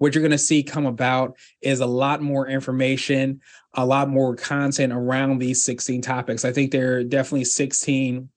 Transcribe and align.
what 0.00 0.14
you're 0.14 0.22
going 0.22 0.30
to 0.30 0.38
see 0.38 0.62
come 0.62 0.86
about 0.86 1.36
is 1.60 1.80
a 1.80 1.86
lot 1.86 2.22
more 2.22 2.48
information, 2.48 3.42
a 3.74 3.84
lot 3.84 4.08
more 4.08 4.34
content 4.34 4.94
around 4.94 5.38
these 5.38 5.62
16 5.62 6.00
topics. 6.00 6.42
I 6.46 6.52
think 6.52 6.72
there 6.72 6.96
are 6.96 7.04
definitely 7.04 7.44
16 7.44 8.30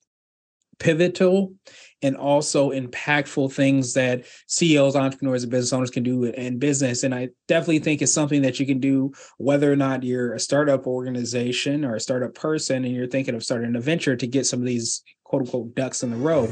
pivotal 0.80 1.54
and 2.02 2.18
also 2.18 2.72
impactful 2.72 3.54
things 3.54 3.94
that 3.94 4.26
CEOs, 4.48 4.98
entrepreneurs, 4.98 5.44
and 5.44 5.52
business 5.54 5.72
owners 5.72 5.90
can 5.90 6.04
do 6.04 6.26
in 6.26 6.60
business. 6.60 7.04
And 7.04 7.16
I 7.16 7.30
definitely 7.48 7.80
think 7.80 8.02
it's 8.02 8.14
something 8.14 8.42
that 8.42 8.60
you 8.60 8.66
can 8.66 8.82
do 8.82 9.14
whether 9.38 9.72
or 9.72 9.78
not 9.78 10.04
you're 10.04 10.34
a 10.34 10.42
startup 10.42 10.86
organization 10.86 11.86
or 11.86 11.96
a 11.96 12.02
startup 12.02 12.36
person 12.36 12.84
and 12.84 12.94
you're 12.94 13.08
thinking 13.08 13.36
of 13.36 13.44
starting 13.44 13.74
a 13.78 13.80
venture 13.80 14.18
to 14.18 14.28
get 14.28 14.46
some 14.46 14.60
of 14.60 14.66
these 14.66 15.02
quote 15.24 15.44
unquote 15.44 15.74
ducks 15.76 16.04
in 16.04 16.12
the 16.12 16.18
row. 16.18 16.52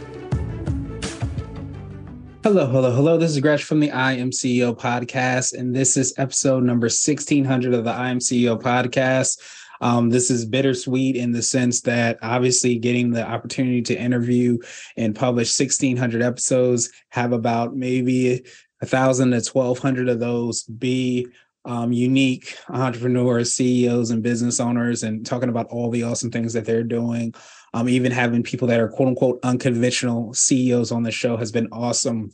Hello, 2.43 2.65
hello, 2.65 2.91
hello. 2.91 3.19
This 3.19 3.29
is 3.29 3.39
Gresh 3.39 3.63
from 3.63 3.79
the 3.79 3.91
I 3.91 4.13
Am 4.13 4.31
CEO 4.31 4.75
podcast, 4.75 5.53
and 5.53 5.75
this 5.75 5.95
is 5.95 6.11
episode 6.17 6.63
number 6.63 6.85
1600 6.85 7.71
of 7.75 7.83
the 7.83 7.91
I 7.91 8.09
Am 8.09 8.17
CEO 8.17 8.59
podcast. 8.59 9.39
Um, 9.79 10.09
this 10.09 10.31
is 10.31 10.43
bittersweet 10.43 11.15
in 11.15 11.33
the 11.33 11.43
sense 11.43 11.81
that 11.81 12.17
obviously 12.23 12.79
getting 12.79 13.11
the 13.11 13.23
opportunity 13.23 13.83
to 13.83 13.95
interview 13.95 14.57
and 14.97 15.15
publish 15.15 15.55
1600 15.55 16.23
episodes, 16.23 16.89
have 17.09 17.31
about 17.31 17.75
maybe 17.75 18.43
a 18.81 18.87
thousand 18.87 19.29
to 19.29 19.41
1200 19.41 20.09
of 20.09 20.19
those 20.19 20.63
be 20.63 21.27
um, 21.65 21.91
unique 21.93 22.57
entrepreneurs, 22.69 23.53
CEOs, 23.53 24.09
and 24.09 24.23
business 24.23 24.59
owners, 24.59 25.03
and 25.03 25.27
talking 25.27 25.49
about 25.49 25.67
all 25.67 25.91
the 25.91 26.01
awesome 26.01 26.31
things 26.31 26.53
that 26.53 26.65
they're 26.65 26.83
doing 26.83 27.35
um, 27.73 27.87
even 27.89 28.11
having 28.11 28.43
people 28.43 28.67
that 28.67 28.79
are 28.79 28.89
quote 28.89 29.09
unquote 29.09 29.39
unconventional 29.43 30.33
CEOs 30.33 30.91
on 30.91 31.03
the 31.03 31.11
show 31.11 31.37
has 31.37 31.51
been 31.51 31.67
awesome. 31.71 32.31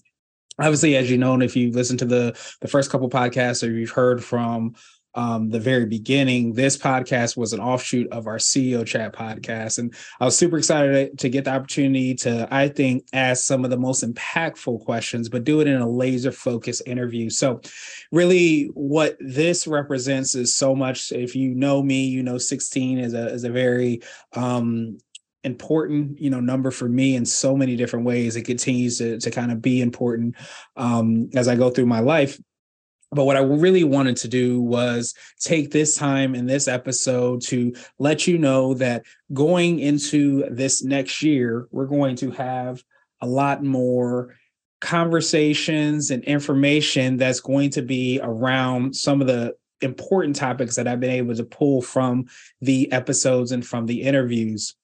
Obviously, 0.59 0.95
as 0.95 1.11
you 1.11 1.17
know, 1.17 1.33
and 1.33 1.43
if 1.43 1.55
you 1.55 1.71
listen 1.71 1.97
to 1.97 2.05
the 2.05 2.37
the 2.61 2.67
first 2.67 2.89
couple 2.89 3.09
podcasts 3.09 3.67
or 3.67 3.71
you've 3.71 3.91
heard 3.91 4.23
from 4.23 4.75
um, 5.17 5.49
the 5.49 5.59
very 5.59 5.87
beginning, 5.87 6.53
this 6.53 6.77
podcast 6.77 7.35
was 7.35 7.51
an 7.51 7.59
offshoot 7.59 8.07
of 8.11 8.27
our 8.27 8.37
CEO 8.37 8.85
chat 8.85 9.13
podcast. 9.13 9.79
And 9.79 9.93
I 10.19 10.25
was 10.25 10.37
super 10.37 10.59
excited 10.59 11.17
to 11.17 11.27
get 11.27 11.45
the 11.45 11.55
opportunity 11.55 12.13
to, 12.15 12.47
I 12.51 12.69
think, 12.69 13.07
ask 13.13 13.43
some 13.43 13.65
of 13.65 13.71
the 13.71 13.79
most 13.79 14.03
impactful 14.03 14.85
questions, 14.85 15.27
but 15.27 15.43
do 15.43 15.59
it 15.59 15.67
in 15.67 15.81
a 15.81 15.89
laser 15.89 16.31
focused 16.31 16.83
interview. 16.85 17.31
So, 17.31 17.61
really, 18.11 18.65
what 18.75 19.17
this 19.19 19.65
represents 19.65 20.35
is 20.35 20.55
so 20.55 20.75
much. 20.75 21.11
If 21.11 21.35
you 21.35 21.55
know 21.55 21.81
me, 21.81 22.05
you 22.05 22.21
know 22.21 22.37
16 22.37 22.99
is 22.99 23.15
a, 23.15 23.27
is 23.29 23.43
a 23.43 23.49
very 23.49 24.01
um, 24.33 24.99
important 25.47 26.19
you 26.19 26.29
know 26.29 26.39
number 26.39 26.69
for 26.69 26.87
me 26.87 27.15
in 27.15 27.25
so 27.25 27.57
many 27.57 27.75
different 27.75 28.05
ways 28.05 28.35
it 28.35 28.43
continues 28.43 28.99
to, 28.99 29.19
to 29.19 29.31
kind 29.31 29.51
of 29.51 29.61
be 29.61 29.81
important 29.81 30.35
um, 30.75 31.27
as 31.33 31.47
i 31.47 31.55
go 31.55 31.71
through 31.71 31.87
my 31.87 31.99
life 31.99 32.39
but 33.11 33.23
what 33.23 33.37
I 33.37 33.41
really 33.41 33.85
wanted 33.85 34.17
to 34.17 34.27
do 34.27 34.59
was 34.59 35.13
take 35.39 35.71
this 35.71 35.95
time 35.95 36.35
in 36.35 36.45
this 36.45 36.67
episode 36.67 37.41
to 37.43 37.73
let 37.99 38.27
you 38.27 38.37
know 38.37 38.73
that 38.75 39.05
going 39.31 39.79
into 39.79 40.43
this 40.49 40.83
next 40.83 41.23
year, 41.23 41.67
we're 41.71 41.85
going 41.85 42.17
to 42.17 42.31
have 42.31 42.83
a 43.21 43.27
lot 43.27 43.63
more 43.63 44.35
conversations 44.81 46.11
and 46.11 46.23
information 46.25 47.17
that's 47.17 47.39
going 47.39 47.69
to 47.71 47.81
be 47.81 48.19
around 48.21 48.95
some 48.95 49.21
of 49.21 49.27
the 49.27 49.55
important 49.81 50.35
topics 50.35 50.75
that 50.75 50.87
I've 50.87 50.99
been 50.99 51.11
able 51.11 51.35
to 51.35 51.43
pull 51.43 51.81
from 51.81 52.25
the 52.61 52.91
episodes 52.91 53.51
and 53.51 53.65
from 53.65 53.85
the 53.85 54.01
interviews. 54.01 54.75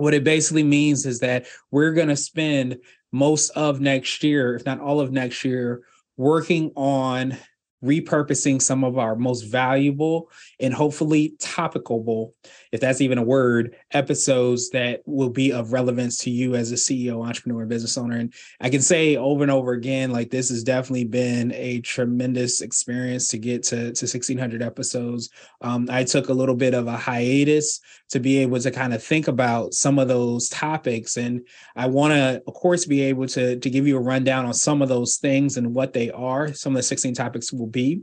What 0.00 0.14
it 0.14 0.24
basically 0.24 0.62
means 0.62 1.04
is 1.04 1.20
that 1.20 1.46
we're 1.70 1.92
going 1.92 2.08
to 2.08 2.16
spend 2.16 2.78
most 3.12 3.50
of 3.50 3.80
next 3.80 4.22
year, 4.24 4.54
if 4.54 4.64
not 4.64 4.80
all 4.80 5.00
of 5.00 5.12
next 5.12 5.44
year, 5.44 5.82
working 6.16 6.72
on 6.74 7.36
repurposing 7.84 8.60
some 8.60 8.84
of 8.84 8.98
our 8.98 9.16
most 9.16 9.42
valuable 9.42 10.30
and 10.58 10.74
hopefully 10.74 11.34
topical, 11.38 12.34
if 12.72 12.80
that's 12.80 13.00
even 13.00 13.18
a 13.18 13.22
word, 13.22 13.74
episodes 13.92 14.70
that 14.70 15.00
will 15.06 15.30
be 15.30 15.52
of 15.52 15.72
relevance 15.72 16.18
to 16.18 16.30
you 16.30 16.54
as 16.54 16.72
a 16.72 16.76
CEO, 16.76 17.26
entrepreneur, 17.26 17.64
business 17.64 17.96
owner. 17.96 18.16
And 18.16 18.32
I 18.60 18.68
can 18.68 18.82
say 18.82 19.16
over 19.16 19.42
and 19.42 19.50
over 19.50 19.72
again, 19.72 20.10
like 20.10 20.30
this 20.30 20.50
has 20.50 20.62
definitely 20.62 21.04
been 21.04 21.52
a 21.52 21.80
tremendous 21.80 22.60
experience 22.60 23.28
to 23.28 23.38
get 23.38 23.62
to, 23.64 23.76
to 23.76 24.04
1600 24.04 24.62
episodes. 24.62 25.30
Um, 25.62 25.88
I 25.90 26.04
took 26.04 26.28
a 26.28 26.34
little 26.34 26.54
bit 26.54 26.74
of 26.74 26.86
a 26.86 26.96
hiatus 26.96 27.80
to 28.10 28.20
be 28.20 28.38
able 28.38 28.58
to 28.58 28.70
kind 28.70 28.92
of 28.92 29.02
think 29.02 29.28
about 29.28 29.72
some 29.72 29.98
of 29.98 30.08
those 30.08 30.48
topics. 30.48 31.16
And 31.16 31.46
I 31.76 31.86
want 31.86 32.12
to, 32.12 32.42
of 32.46 32.54
course, 32.54 32.84
be 32.84 33.02
able 33.02 33.26
to, 33.28 33.56
to 33.58 33.70
give 33.70 33.86
you 33.86 33.96
a 33.96 34.00
rundown 34.00 34.46
on 34.46 34.54
some 34.54 34.82
of 34.82 34.88
those 34.88 35.16
things 35.16 35.56
and 35.56 35.74
what 35.74 35.92
they 35.92 36.10
are. 36.10 36.52
Some 36.52 36.72
of 36.72 36.76
the 36.76 36.82
16 36.82 37.14
topics 37.14 37.52
will 37.52 37.68
be. 37.70 38.02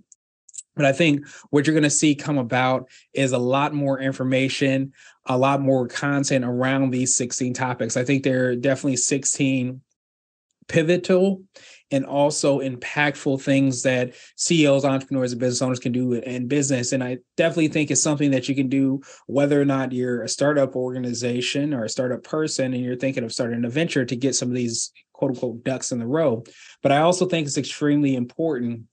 But 0.75 0.85
I 0.85 0.93
think 0.93 1.27
what 1.49 1.65
you're 1.65 1.73
going 1.73 1.83
to 1.83 1.89
see 1.89 2.15
come 2.15 2.37
about 2.37 2.87
is 3.13 3.31
a 3.31 3.37
lot 3.37 3.73
more 3.73 3.99
information, 3.99 4.93
a 5.25 5.37
lot 5.37 5.59
more 5.59 5.87
content 5.87 6.45
around 6.45 6.91
these 6.91 7.15
16 7.15 7.53
topics. 7.53 7.97
I 7.97 8.05
think 8.05 8.23
there 8.23 8.49
are 8.49 8.55
definitely 8.55 8.97
16 8.97 9.81
pivotal 10.67 11.41
and 11.91 12.05
also 12.05 12.59
impactful 12.59 13.41
things 13.41 13.83
that 13.83 14.13
CEOs, 14.35 14.83
entrepreneurs, 14.83 15.31
and 15.31 15.39
business 15.39 15.61
owners 15.61 15.79
can 15.79 15.93
do 15.93 16.13
in 16.13 16.47
business. 16.47 16.91
And 16.91 17.01
I 17.01 17.19
definitely 17.37 17.69
think 17.69 17.89
it's 17.89 18.03
something 18.03 18.31
that 18.31 18.49
you 18.49 18.55
can 18.55 18.67
do 18.67 19.01
whether 19.27 19.59
or 19.59 19.65
not 19.65 19.93
you're 19.93 20.23
a 20.23 20.29
startup 20.29 20.75
organization 20.75 21.73
or 21.73 21.85
a 21.85 21.89
startup 21.89 22.23
person 22.23 22.73
and 22.73 22.83
you're 22.83 22.97
thinking 22.97 23.23
of 23.23 23.31
starting 23.31 23.63
a 23.63 23.69
venture 23.69 24.03
to 24.03 24.15
get 24.15 24.35
some 24.35 24.49
of 24.49 24.55
these 24.55 24.91
quote 25.13 25.31
unquote 25.31 25.63
ducks 25.63 25.93
in 25.93 25.99
the 25.99 26.05
row. 26.05 26.43
But 26.83 26.91
I 26.91 26.99
also 26.99 27.25
think 27.25 27.47
it's 27.47 27.57
extremely 27.57 28.15
important 28.15 28.83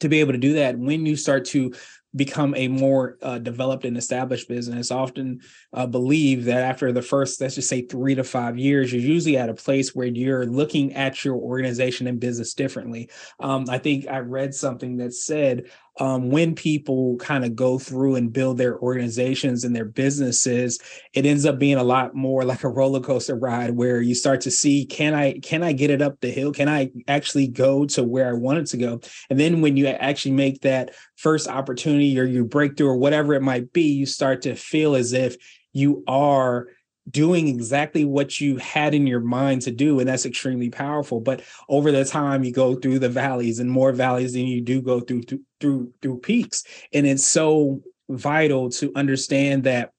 to 0.00 0.08
be 0.08 0.20
able 0.20 0.32
to 0.32 0.38
do 0.38 0.54
that 0.54 0.78
when 0.78 1.06
you 1.06 1.16
start 1.16 1.44
to 1.46 1.72
become 2.16 2.54
a 2.54 2.68
more 2.68 3.18
uh, 3.22 3.38
developed 3.38 3.84
and 3.84 3.96
established 3.96 4.48
business 4.48 4.90
often 4.90 5.40
uh, 5.72 5.86
believe 5.86 6.44
that 6.44 6.62
after 6.62 6.92
the 6.92 7.02
first 7.02 7.40
let's 7.40 7.56
just 7.56 7.68
say 7.68 7.82
three 7.82 8.14
to 8.14 8.22
five 8.22 8.56
years 8.56 8.92
you're 8.92 9.02
usually 9.02 9.36
at 9.36 9.48
a 9.48 9.54
place 9.54 9.94
where 9.94 10.06
you're 10.06 10.46
looking 10.46 10.92
at 10.94 11.24
your 11.24 11.34
organization 11.34 12.06
and 12.06 12.20
business 12.20 12.54
differently. 12.54 13.10
Um, 13.40 13.64
i 13.68 13.78
think 13.78 14.06
i 14.08 14.18
read 14.18 14.54
something 14.54 14.98
that 14.98 15.12
said 15.12 15.64
um, 16.00 16.30
when 16.30 16.54
people 16.54 17.16
kind 17.18 17.44
of 17.44 17.54
go 17.54 17.78
through 17.78 18.16
and 18.16 18.32
build 18.32 18.58
their 18.58 18.78
organizations 18.80 19.62
and 19.62 19.74
their 19.74 19.84
businesses, 19.84 20.80
it 21.12 21.24
ends 21.24 21.46
up 21.46 21.58
being 21.58 21.76
a 21.76 21.84
lot 21.84 22.14
more 22.14 22.44
like 22.44 22.64
a 22.64 22.68
roller 22.68 23.00
coaster 23.00 23.36
ride 23.36 23.76
where 23.76 24.00
you 24.00 24.14
start 24.14 24.40
to 24.42 24.50
see 24.50 24.86
can 24.86 25.14
I 25.14 25.38
can 25.38 25.62
I 25.62 25.72
get 25.72 25.90
it 25.90 26.02
up 26.02 26.20
the 26.20 26.30
hill? 26.30 26.52
Can 26.52 26.68
I 26.68 26.90
actually 27.06 27.46
go 27.46 27.86
to 27.86 28.02
where 28.02 28.28
I 28.28 28.32
wanted 28.32 28.66
to 28.66 28.76
go? 28.76 29.00
And 29.30 29.38
then 29.38 29.60
when 29.60 29.76
you 29.76 29.86
actually 29.86 30.32
make 30.32 30.62
that 30.62 30.94
first 31.16 31.46
opportunity 31.46 32.18
or 32.18 32.24
you 32.24 32.44
breakthrough 32.44 32.88
or 32.88 32.96
whatever 32.96 33.34
it 33.34 33.42
might 33.42 33.72
be, 33.72 33.92
you 33.92 34.06
start 34.06 34.42
to 34.42 34.56
feel 34.56 34.96
as 34.96 35.12
if 35.12 35.36
you 35.72 36.02
are 36.06 36.68
doing 37.10 37.48
exactly 37.48 38.04
what 38.04 38.40
you 38.40 38.56
had 38.56 38.94
in 38.94 39.06
your 39.06 39.20
mind 39.20 39.62
to 39.62 39.70
do 39.70 40.00
and 40.00 40.08
that's 40.08 40.24
extremely 40.24 40.70
powerful. 40.70 41.20
But 41.20 41.42
over 41.68 41.92
the 41.92 42.04
time 42.04 42.44
you 42.44 42.52
go 42.52 42.74
through 42.74 42.98
the 42.98 43.08
valleys 43.08 43.58
and 43.58 43.70
more 43.70 43.92
valleys 43.92 44.32
than 44.32 44.46
you 44.46 44.60
do 44.60 44.80
go 44.80 45.00
through 45.00 45.22
through 45.22 45.42
through, 45.60 45.92
through 46.00 46.18
peaks. 46.20 46.64
And 46.92 47.06
it's 47.06 47.24
so 47.24 47.82
vital 48.08 48.70
to 48.70 48.92
understand 48.94 49.64
that 49.64 49.90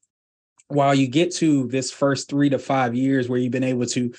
while 0.68 0.96
you 0.96 1.08
get 1.08 1.34
to 1.36 1.68
this 1.68 1.92
first 1.92 2.30
3 2.30 2.50
to 2.50 2.60
5 2.60 2.96
years 2.96 3.30
where 3.30 3.40
you've 3.40 3.52
been 3.52 3.64
able 3.64 3.86
to 3.88 4.14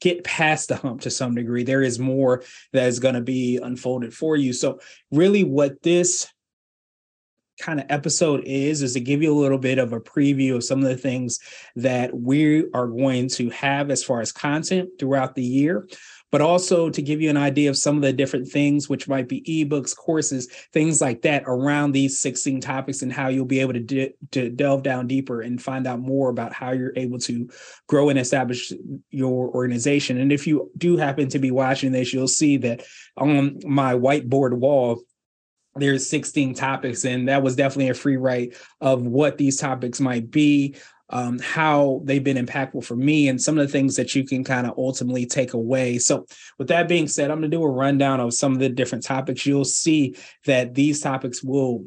get 0.00 0.22
past 0.22 0.68
the 0.68 0.76
hump 0.76 1.00
to 1.00 1.10
some 1.10 1.34
degree 1.34 1.64
there 1.64 1.82
is 1.82 1.98
more 1.98 2.44
that 2.72 2.86
is 2.88 3.00
going 3.00 3.14
to 3.14 3.20
be 3.20 3.56
unfolded 3.56 4.12
for 4.12 4.36
you. 4.36 4.52
So 4.52 4.78
really 5.10 5.44
what 5.44 5.82
this 5.82 6.28
kind 7.60 7.80
of 7.80 7.86
episode 7.88 8.42
is 8.44 8.82
is 8.82 8.94
to 8.94 9.00
give 9.00 9.22
you 9.22 9.32
a 9.32 9.40
little 9.40 9.58
bit 9.58 9.78
of 9.78 9.92
a 9.92 10.00
preview 10.00 10.56
of 10.56 10.64
some 10.64 10.82
of 10.82 10.88
the 10.88 10.96
things 10.96 11.38
that 11.76 12.14
we 12.14 12.68
are 12.72 12.88
going 12.88 13.28
to 13.28 13.50
have 13.50 13.90
as 13.90 14.02
far 14.02 14.20
as 14.20 14.32
content 14.32 14.88
throughout 14.98 15.34
the 15.34 15.42
year 15.42 15.86
but 16.34 16.40
also 16.40 16.90
to 16.90 17.00
give 17.00 17.20
you 17.20 17.30
an 17.30 17.36
idea 17.36 17.70
of 17.70 17.76
some 17.76 17.94
of 17.94 18.02
the 18.02 18.12
different 18.12 18.48
things 18.48 18.88
which 18.88 19.06
might 19.06 19.28
be 19.28 19.40
ebooks 19.42 19.96
courses 19.96 20.48
things 20.72 21.00
like 21.00 21.22
that 21.22 21.44
around 21.46 21.92
these 21.92 22.18
16 22.18 22.60
topics 22.60 23.02
and 23.02 23.12
how 23.12 23.28
you'll 23.28 23.44
be 23.44 23.60
able 23.60 23.72
to, 23.72 23.78
de- 23.78 24.14
to 24.32 24.50
delve 24.50 24.82
down 24.82 25.06
deeper 25.06 25.42
and 25.42 25.62
find 25.62 25.86
out 25.86 26.00
more 26.00 26.30
about 26.30 26.52
how 26.52 26.72
you're 26.72 26.92
able 26.96 27.18
to 27.18 27.48
grow 27.86 28.08
and 28.08 28.18
establish 28.18 28.72
your 29.10 29.48
organization. 29.50 30.18
And 30.18 30.32
if 30.32 30.44
you 30.44 30.72
do 30.76 30.96
happen 30.96 31.28
to 31.28 31.38
be 31.38 31.52
watching 31.52 31.92
this 31.92 32.12
you'll 32.12 32.26
see 32.26 32.56
that 32.56 32.84
on 33.16 33.60
my 33.64 33.94
whiteboard 33.94 34.54
wall 34.54 35.04
there's 35.76 36.08
16 36.08 36.54
topics 36.54 37.04
and 37.04 37.28
that 37.28 37.42
was 37.42 37.56
definitely 37.56 37.88
a 37.88 37.94
free 37.94 38.16
write 38.16 38.56
of 38.80 39.02
what 39.02 39.38
these 39.38 39.56
topics 39.56 40.00
might 40.00 40.30
be 40.30 40.76
um, 41.10 41.38
how 41.38 42.00
they've 42.04 42.24
been 42.24 42.44
impactful 42.44 42.84
for 42.84 42.96
me 42.96 43.28
and 43.28 43.40
some 43.40 43.58
of 43.58 43.66
the 43.66 43.70
things 43.70 43.96
that 43.96 44.14
you 44.14 44.24
can 44.24 44.42
kind 44.42 44.66
of 44.66 44.74
ultimately 44.78 45.26
take 45.26 45.52
away. 45.52 45.98
So, 45.98 46.26
with 46.58 46.68
that 46.68 46.88
being 46.88 47.08
said, 47.08 47.30
I'm 47.30 47.40
going 47.40 47.50
to 47.50 47.56
do 47.56 47.62
a 47.62 47.70
rundown 47.70 48.20
of 48.20 48.32
some 48.32 48.52
of 48.52 48.58
the 48.58 48.70
different 48.70 49.04
topics. 49.04 49.44
You'll 49.44 49.66
see 49.66 50.16
that 50.46 50.74
these 50.74 51.00
topics 51.00 51.42
will 51.42 51.84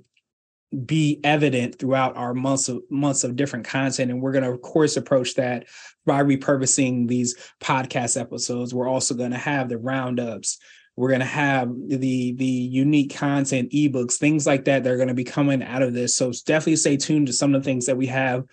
be 0.86 1.20
evident 1.24 1.80
throughout 1.80 2.18
our 2.18 2.34
months 2.34 2.68
of 2.68 2.82
months 2.90 3.24
of 3.24 3.38
different 3.38 3.66
content 3.66 4.12
and 4.12 4.22
we're 4.22 4.34
going 4.34 4.44
to 4.44 4.52
of 4.52 4.62
course 4.62 4.98
approach 4.98 5.34
that 5.36 5.66
by 6.06 6.22
repurposing 6.22 7.08
these 7.08 7.38
podcast 7.62 8.20
episodes 8.20 8.74
we're 8.74 8.88
also 8.88 9.16
going 9.16 9.32
to 9.32 9.38
have 9.38 9.70
the 9.70 9.78
roundups 9.78 10.60
we're 10.98 11.10
going 11.10 11.20
to 11.22 11.26
have 11.26 11.70
the 11.88 12.34
the 12.34 12.46
unique 12.46 13.16
content 13.16 13.72
ebooks 13.72 14.16
things 14.16 14.46
like 14.46 14.66
that 14.66 14.86
are 14.86 14.98
going 14.98 15.08
to 15.08 15.14
be 15.14 15.24
coming 15.24 15.64
out 15.64 15.82
of 15.82 15.94
this 15.94 16.16
so 16.16 16.34
definitely 16.46 16.76
stay 16.76 16.98
tuned 16.98 17.28
to 17.28 17.34
some 17.34 17.56
of 17.56 17.64
the 17.64 17.66
things 17.66 17.86
that 17.86 17.96
we 17.96 18.08
have 18.08 18.44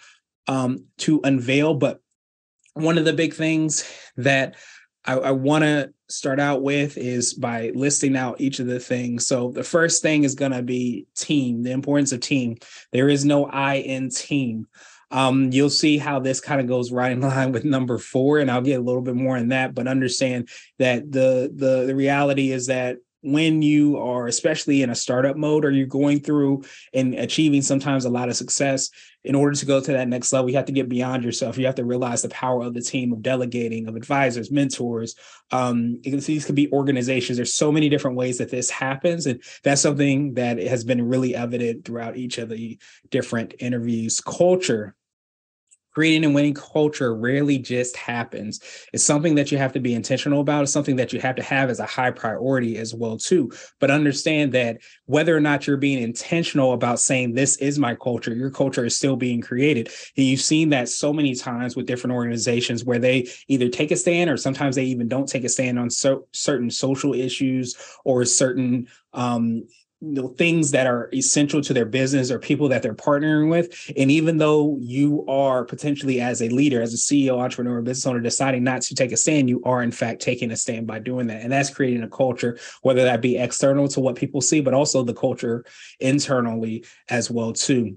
um, 0.46 0.84
to 0.98 1.20
unveil. 1.24 1.74
But 1.74 2.00
one 2.74 2.98
of 2.98 3.04
the 3.04 3.12
big 3.12 3.34
things 3.34 3.84
that 4.16 4.56
I, 5.04 5.14
I 5.14 5.30
want 5.32 5.64
to 5.64 5.92
start 6.08 6.40
out 6.40 6.62
with 6.62 6.96
is 6.96 7.34
by 7.34 7.70
listing 7.74 8.16
out 8.16 8.40
each 8.40 8.58
of 8.58 8.66
the 8.66 8.80
things. 8.80 9.26
So 9.26 9.50
the 9.50 9.64
first 9.64 10.02
thing 10.02 10.24
is 10.24 10.34
going 10.34 10.52
to 10.52 10.62
be 10.62 11.06
team, 11.16 11.62
the 11.62 11.72
importance 11.72 12.12
of 12.12 12.20
team. 12.20 12.56
There 12.92 13.08
is 13.08 13.24
no 13.24 13.46
I 13.46 13.76
in 13.76 14.10
team. 14.10 14.66
Um, 15.14 15.52
you'll 15.52 15.70
see 15.70 15.96
how 15.96 16.18
this 16.18 16.40
kind 16.40 16.60
of 16.60 16.66
goes 16.66 16.90
right 16.90 17.12
in 17.12 17.20
line 17.22 17.52
with 17.52 17.64
number 17.64 17.98
four, 17.98 18.40
and 18.40 18.50
I'll 18.50 18.60
get 18.60 18.80
a 18.80 18.82
little 18.82 19.00
bit 19.00 19.14
more 19.14 19.36
in 19.36 19.48
that. 19.48 19.72
But 19.72 19.86
understand 19.86 20.48
that 20.78 21.10
the 21.10 21.50
the 21.54 21.84
the 21.86 21.94
reality 21.94 22.50
is 22.50 22.66
that 22.66 22.96
when 23.22 23.62
you 23.62 23.96
are 23.96 24.26
especially 24.26 24.82
in 24.82 24.90
a 24.90 24.94
startup 24.94 25.34
mode 25.34 25.64
or 25.64 25.70
you're 25.70 25.86
going 25.86 26.20
through 26.20 26.62
and 26.92 27.14
achieving 27.14 27.62
sometimes 27.62 28.04
a 28.04 28.10
lot 28.10 28.28
of 28.28 28.36
success 28.36 28.90
in 29.22 29.34
order 29.34 29.56
to 29.56 29.64
go 29.64 29.80
to 29.80 29.92
that 29.92 30.08
next 30.08 30.30
level 30.30 30.50
you 30.50 30.56
have 30.56 30.66
to 30.66 30.72
get 30.72 30.90
beyond 30.90 31.24
yourself. 31.24 31.56
You 31.56 31.64
have 31.64 31.76
to 31.76 31.86
realize 31.86 32.20
the 32.20 32.28
power 32.28 32.62
of 32.62 32.74
the 32.74 32.82
team 32.82 33.14
of 33.14 33.22
delegating 33.22 33.88
of 33.88 33.96
advisors 33.96 34.50
mentors. 34.50 35.14
Um, 35.52 36.02
these 36.02 36.44
could 36.44 36.54
be 36.54 36.70
organizations. 36.70 37.38
There's 37.38 37.54
so 37.54 37.72
many 37.72 37.88
different 37.88 38.18
ways 38.18 38.36
that 38.38 38.50
this 38.50 38.68
happens 38.68 39.24
and 39.24 39.42
that's 39.62 39.80
something 39.80 40.34
that 40.34 40.58
has 40.58 40.84
been 40.84 41.08
really 41.08 41.34
evident 41.34 41.86
throughout 41.86 42.18
each 42.18 42.36
of 42.36 42.50
the 42.50 42.78
different 43.08 43.54
interviews 43.58 44.20
culture 44.20 44.94
creating 45.94 46.24
and 46.24 46.34
winning 46.34 46.54
culture 46.54 47.14
rarely 47.14 47.58
just 47.58 47.96
happens. 47.96 48.60
It's 48.92 49.04
something 49.04 49.36
that 49.36 49.52
you 49.52 49.58
have 49.58 49.72
to 49.72 49.80
be 49.80 49.94
intentional 49.94 50.40
about. 50.40 50.64
It's 50.64 50.72
something 50.72 50.96
that 50.96 51.12
you 51.12 51.20
have 51.20 51.36
to 51.36 51.42
have 51.42 51.70
as 51.70 51.80
a 51.80 51.86
high 51.86 52.10
priority 52.10 52.78
as 52.78 52.94
well 52.94 53.16
too. 53.16 53.52
But 53.80 53.90
understand 53.90 54.52
that 54.52 54.78
whether 55.06 55.36
or 55.36 55.40
not 55.40 55.66
you're 55.66 55.76
being 55.76 56.02
intentional 56.02 56.72
about 56.72 57.00
saying 57.00 57.34
this 57.34 57.56
is 57.58 57.78
my 57.78 57.94
culture 57.94 58.34
your 58.34 58.50
culture 58.50 58.84
is 58.84 58.96
still 58.96 59.16
being 59.16 59.40
created. 59.40 59.90
And 60.16 60.26
you've 60.26 60.40
seen 60.40 60.70
that 60.70 60.88
so 60.88 61.12
many 61.12 61.34
times 61.34 61.76
with 61.76 61.86
different 61.86 62.14
organizations 62.14 62.84
where 62.84 62.98
they 62.98 63.28
either 63.48 63.68
take 63.68 63.90
a 63.90 63.96
stand 63.96 64.30
or 64.30 64.36
sometimes 64.36 64.76
they 64.76 64.84
even 64.84 65.08
don't 65.08 65.28
take 65.28 65.44
a 65.44 65.48
stand 65.48 65.78
on 65.78 65.90
so, 65.90 66.26
certain 66.32 66.70
social 66.70 67.14
issues 67.14 67.76
or 68.04 68.24
certain 68.24 68.88
um, 69.12 69.66
you 70.04 70.22
know 70.22 70.28
things 70.28 70.70
that 70.72 70.86
are 70.86 71.08
essential 71.14 71.60
to 71.62 71.72
their 71.72 71.84
business 71.84 72.30
or 72.30 72.38
people 72.38 72.68
that 72.68 72.82
they're 72.82 72.94
partnering 72.94 73.50
with 73.50 73.90
and 73.96 74.10
even 74.10 74.36
though 74.36 74.76
you 74.80 75.24
are 75.26 75.64
potentially 75.64 76.20
as 76.20 76.42
a 76.42 76.48
leader 76.48 76.82
as 76.82 76.92
a 76.92 76.96
ceo 76.96 77.40
entrepreneur 77.40 77.80
business 77.80 78.06
owner 78.06 78.20
deciding 78.20 78.62
not 78.62 78.82
to 78.82 78.94
take 78.94 79.12
a 79.12 79.16
stand 79.16 79.48
you 79.48 79.62
are 79.64 79.82
in 79.82 79.90
fact 79.90 80.20
taking 80.20 80.50
a 80.50 80.56
stand 80.56 80.86
by 80.86 80.98
doing 80.98 81.26
that 81.26 81.42
and 81.42 81.52
that's 81.52 81.70
creating 81.70 82.02
a 82.02 82.08
culture 82.08 82.58
whether 82.82 83.04
that 83.04 83.20
be 83.20 83.36
external 83.36 83.88
to 83.88 84.00
what 84.00 84.16
people 84.16 84.40
see 84.40 84.60
but 84.60 84.74
also 84.74 85.02
the 85.02 85.14
culture 85.14 85.64
internally 86.00 86.84
as 87.08 87.30
well 87.30 87.52
too 87.52 87.96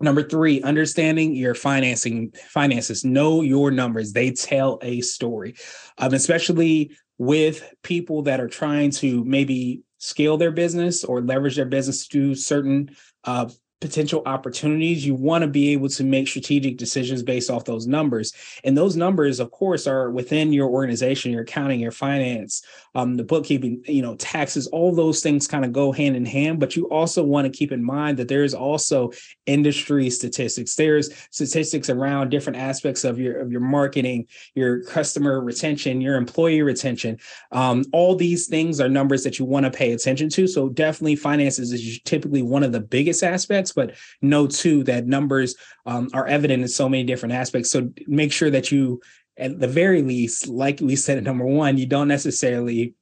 Number 0.00 0.22
three, 0.22 0.60
understanding 0.62 1.36
your 1.36 1.54
financing 1.54 2.32
finances. 2.48 3.04
Know 3.04 3.42
your 3.42 3.70
numbers. 3.70 4.12
They 4.12 4.32
tell 4.32 4.80
a 4.82 5.00
story, 5.00 5.54
um, 5.98 6.12
especially 6.12 6.90
with 7.18 7.72
people 7.82 8.22
that 8.22 8.40
are 8.40 8.48
trying 8.48 8.90
to 8.90 9.24
maybe 9.24 9.82
scale 10.06 10.36
their 10.36 10.52
business 10.52 11.02
or 11.02 11.20
leverage 11.20 11.56
their 11.56 11.64
business 11.64 12.06
to 12.06 12.34
certain 12.34 12.88
uh, 13.24 13.48
potential 13.80 14.22
opportunities, 14.24 15.04
you 15.04 15.14
want 15.14 15.42
to 15.42 15.48
be 15.48 15.72
able 15.72 15.88
to 15.88 16.02
make 16.02 16.26
strategic 16.26 16.78
decisions 16.78 17.22
based 17.22 17.50
off 17.50 17.66
those 17.66 17.86
numbers. 17.86 18.32
And 18.64 18.76
those 18.76 18.96
numbers, 18.96 19.38
of 19.38 19.50
course, 19.50 19.86
are 19.86 20.10
within 20.10 20.52
your 20.52 20.68
organization, 20.68 21.30
your 21.30 21.42
accounting, 21.42 21.80
your 21.80 21.92
finance, 21.92 22.62
um, 22.94 23.16
the 23.16 23.24
bookkeeping, 23.24 23.82
you 23.86 24.00
know, 24.00 24.16
taxes, 24.16 24.66
all 24.68 24.94
those 24.94 25.22
things 25.22 25.46
kind 25.46 25.64
of 25.64 25.74
go 25.74 25.92
hand 25.92 26.16
in 26.16 26.24
hand. 26.24 26.58
But 26.58 26.74
you 26.74 26.88
also 26.88 27.22
want 27.22 27.52
to 27.52 27.56
keep 27.56 27.70
in 27.70 27.84
mind 27.84 28.16
that 28.16 28.28
there's 28.28 28.54
also 28.54 29.12
industry 29.44 30.08
statistics. 30.08 30.74
There's 30.74 31.10
statistics 31.30 31.90
around 31.90 32.30
different 32.30 32.58
aspects 32.58 33.04
of 33.04 33.18
your 33.18 33.38
of 33.40 33.52
your 33.52 33.60
marketing, 33.60 34.26
your 34.54 34.82
customer 34.84 35.42
retention, 35.42 36.00
your 36.00 36.16
employee 36.16 36.62
retention. 36.62 37.18
Um, 37.52 37.84
all 37.92 38.16
these 38.16 38.46
things 38.46 38.80
are 38.80 38.88
numbers 38.88 39.22
that 39.24 39.38
you 39.38 39.44
want 39.44 39.64
to 39.64 39.70
pay 39.70 39.92
attention 39.92 40.30
to. 40.30 40.46
So 40.46 40.70
definitely 40.70 41.16
finances 41.16 41.72
is 41.72 42.00
typically 42.04 42.40
one 42.40 42.62
of 42.62 42.72
the 42.72 42.80
biggest 42.80 43.22
aspects 43.22 43.65
but 43.72 43.96
know 44.22 44.46
too 44.46 44.84
that 44.84 45.06
numbers 45.06 45.54
um, 45.86 46.08
are 46.12 46.26
evident 46.26 46.62
in 46.62 46.68
so 46.68 46.88
many 46.88 47.04
different 47.04 47.34
aspects. 47.34 47.70
So 47.70 47.90
make 48.06 48.32
sure 48.32 48.50
that 48.50 48.70
you, 48.70 49.00
at 49.36 49.58
the 49.58 49.68
very 49.68 50.02
least, 50.02 50.48
like 50.48 50.80
we 50.80 50.96
said 50.96 51.18
at 51.18 51.24
number 51.30 51.46
one, 51.46 51.78
you 51.78 51.86
don't 51.86 52.08
necessarily 52.08 52.94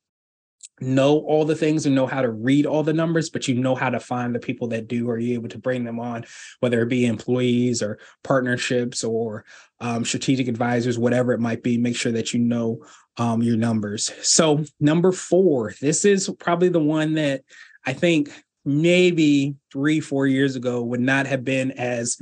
know 0.81 1.19
all 1.21 1.45
the 1.45 1.55
things 1.55 1.87
and 1.87 1.95
know 1.95 2.07
how 2.07 2.21
to 2.21 2.31
read 2.31 2.67
all 2.67 2.83
the 2.83 2.93
numbers, 2.93 3.31
but 3.31 3.47
you 3.47 3.55
know 3.55 3.75
how 3.75 3.91
to 3.91 4.01
find 4.01 4.35
the 4.35 4.41
people 4.41 4.69
that 4.69 4.89
do. 4.89 5.09
Are 5.09 5.19
you 5.19 5.35
able 5.35 5.49
to 5.51 5.59
bring 5.59 5.85
them 5.85 6.01
on, 6.01 6.25
whether 6.61 6.83
it 6.83 6.89
be 6.89 7.07
employees 7.07 7.83
or 7.83 7.99
partnerships 8.23 9.05
or 9.05 9.45
um, 9.81 10.05
strategic 10.05 10.49
advisors, 10.49 10.99
whatever 10.99 11.33
it 11.33 11.41
might 11.41 11.63
be? 11.63 11.79
Make 11.79 11.97
sure 11.97 12.13
that 12.13 12.35
you 12.35 12.41
know 12.41 12.85
um, 13.17 13.43
your 13.43 13.57
numbers. 13.57 14.11
So, 14.23 14.65
number 14.81 15.13
four, 15.13 15.75
this 15.81 16.05
is 16.05 16.29
probably 16.39 16.69
the 16.69 16.81
one 16.81 17.15
that 17.15 17.43
I 17.87 17.93
think 17.93 18.31
maybe 18.65 19.55
three, 19.73 20.01
four 20.01 20.27
years 20.27 20.57
ago 20.57 20.83
would 20.83 21.01
not 21.01 21.27
have 21.27 21.45
been 21.45 21.73
as 21.73 22.17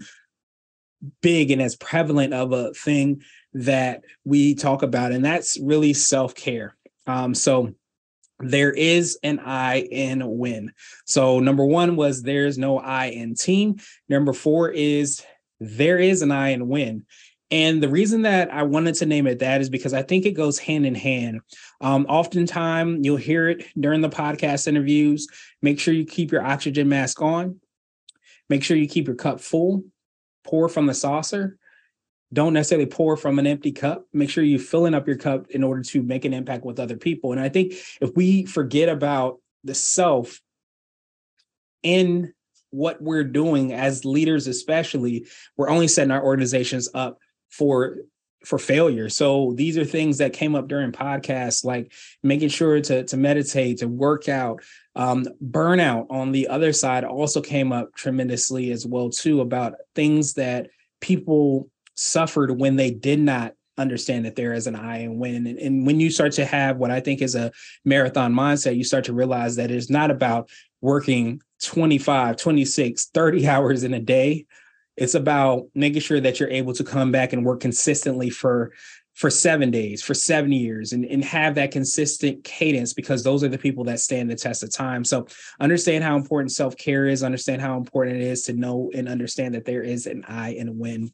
big 1.20 1.50
and 1.50 1.60
as 1.60 1.76
prevalent 1.76 2.32
of 2.32 2.52
a 2.52 2.72
thing 2.74 3.22
that 3.54 4.02
we 4.24 4.54
talk 4.54 4.82
about. 4.82 5.12
And 5.12 5.24
that's 5.24 5.58
really 5.60 5.92
self 5.92 6.34
care. 6.34 6.76
Um, 7.06 7.34
so 7.34 7.74
there 8.40 8.72
is 8.72 9.18
an 9.22 9.38
I 9.38 9.80
in 9.80 10.22
win. 10.38 10.72
So 11.06 11.40
number 11.40 11.64
one 11.64 11.96
was 11.96 12.22
there's 12.22 12.58
no 12.58 12.78
I 12.78 13.06
in 13.06 13.34
team. 13.34 13.76
Number 14.08 14.32
four 14.32 14.70
is 14.70 15.22
there 15.60 15.98
is 15.98 16.22
an 16.22 16.32
I 16.32 16.48
in 16.48 16.68
win. 16.68 17.06
And 17.52 17.82
the 17.82 17.88
reason 17.88 18.22
that 18.22 18.50
I 18.50 18.62
wanted 18.62 18.94
to 18.96 19.06
name 19.06 19.26
it 19.26 19.40
that 19.40 19.60
is 19.60 19.68
because 19.68 19.92
I 19.92 20.02
think 20.02 20.24
it 20.24 20.32
goes 20.32 20.58
hand 20.58 20.86
in 20.86 20.94
hand. 20.94 21.42
Um, 21.82 22.06
oftentimes, 22.08 23.00
you'll 23.04 23.18
hear 23.18 23.50
it 23.50 23.66
during 23.78 24.00
the 24.00 24.08
podcast 24.08 24.66
interviews. 24.66 25.28
Make 25.60 25.78
sure 25.78 25.92
you 25.92 26.06
keep 26.06 26.32
your 26.32 26.42
oxygen 26.42 26.88
mask 26.88 27.20
on. 27.20 27.60
Make 28.48 28.64
sure 28.64 28.78
you 28.78 28.88
keep 28.88 29.06
your 29.06 29.16
cup 29.16 29.38
full. 29.38 29.84
Pour 30.44 30.70
from 30.70 30.86
the 30.86 30.94
saucer. 30.94 31.58
Don't 32.32 32.54
necessarily 32.54 32.86
pour 32.86 33.18
from 33.18 33.38
an 33.38 33.46
empty 33.46 33.70
cup. 33.70 34.06
Make 34.14 34.30
sure 34.30 34.42
you're 34.42 34.58
filling 34.58 34.94
up 34.94 35.06
your 35.06 35.18
cup 35.18 35.48
in 35.50 35.62
order 35.62 35.82
to 35.82 36.02
make 36.02 36.24
an 36.24 36.32
impact 36.32 36.64
with 36.64 36.80
other 36.80 36.96
people. 36.96 37.32
And 37.32 37.40
I 37.40 37.50
think 37.50 37.74
if 38.00 38.16
we 38.16 38.46
forget 38.46 38.88
about 38.88 39.40
the 39.62 39.74
self 39.74 40.40
in 41.82 42.32
what 42.70 43.02
we're 43.02 43.24
doing 43.24 43.74
as 43.74 44.06
leaders, 44.06 44.46
especially, 44.46 45.26
we're 45.58 45.68
only 45.68 45.86
setting 45.86 46.10
our 46.10 46.24
organizations 46.24 46.88
up 46.94 47.18
for 47.52 47.98
for 48.44 48.58
failure. 48.58 49.08
So 49.08 49.52
these 49.54 49.78
are 49.78 49.84
things 49.84 50.18
that 50.18 50.32
came 50.32 50.56
up 50.56 50.66
during 50.66 50.90
podcasts, 50.90 51.64
like 51.64 51.92
making 52.24 52.48
sure 52.48 52.80
to 52.80 53.04
to 53.04 53.16
meditate, 53.16 53.78
to 53.78 53.88
work 53.88 54.28
out. 54.28 54.62
Um, 54.96 55.26
burnout 55.44 56.06
on 56.10 56.32
the 56.32 56.48
other 56.48 56.72
side 56.72 57.04
also 57.04 57.40
came 57.40 57.72
up 57.72 57.94
tremendously 57.94 58.72
as 58.72 58.84
well 58.84 59.10
too 59.10 59.40
about 59.40 59.74
things 59.94 60.34
that 60.34 60.70
people 61.00 61.70
suffered 61.94 62.58
when 62.58 62.76
they 62.76 62.90
did 62.90 63.20
not 63.20 63.54
understand 63.78 64.26
that 64.26 64.36
there 64.36 64.52
is 64.52 64.66
an 64.66 64.76
I 64.76 64.98
and 64.98 65.18
when. 65.18 65.46
And, 65.46 65.58
and 65.58 65.86
when 65.86 66.00
you 66.00 66.10
start 66.10 66.32
to 66.32 66.44
have 66.44 66.76
what 66.76 66.90
I 66.90 67.00
think 67.00 67.22
is 67.22 67.34
a 67.34 67.52
marathon 67.84 68.34
mindset, 68.34 68.76
you 68.76 68.84
start 68.84 69.04
to 69.04 69.14
realize 69.14 69.56
that 69.56 69.70
it's 69.70 69.88
not 69.88 70.10
about 70.10 70.50
working 70.80 71.40
25, 71.62 72.36
26, 72.36 73.06
30 73.06 73.48
hours 73.48 73.84
in 73.84 73.94
a 73.94 74.00
day 74.00 74.46
it's 74.96 75.14
about 75.14 75.66
making 75.74 76.00
sure 76.00 76.20
that 76.20 76.38
you're 76.38 76.50
able 76.50 76.74
to 76.74 76.84
come 76.84 77.12
back 77.12 77.32
and 77.32 77.44
work 77.44 77.60
consistently 77.60 78.30
for 78.30 78.72
for 79.14 79.28
seven 79.28 79.70
days, 79.70 80.02
for 80.02 80.14
seven 80.14 80.50
years, 80.52 80.92
and, 80.92 81.04
and 81.04 81.22
have 81.22 81.54
that 81.54 81.70
consistent 81.70 82.42
cadence 82.44 82.94
because 82.94 83.22
those 83.22 83.44
are 83.44 83.48
the 83.48 83.58
people 83.58 83.84
that 83.84 84.00
stand 84.00 84.30
the 84.30 84.34
test 84.34 84.62
of 84.62 84.72
time. 84.72 85.04
So 85.04 85.26
understand 85.60 86.02
how 86.02 86.16
important 86.16 86.50
self-care 86.50 87.06
is, 87.06 87.22
understand 87.22 87.60
how 87.60 87.76
important 87.76 88.16
it 88.16 88.22
is 88.22 88.42
to 88.44 88.54
know 88.54 88.90
and 88.94 89.10
understand 89.10 89.54
that 89.54 89.66
there 89.66 89.82
is 89.82 90.06
an 90.06 90.24
I 90.26 90.54
and 90.54 90.70
a 90.70 90.72
win. 90.72 91.12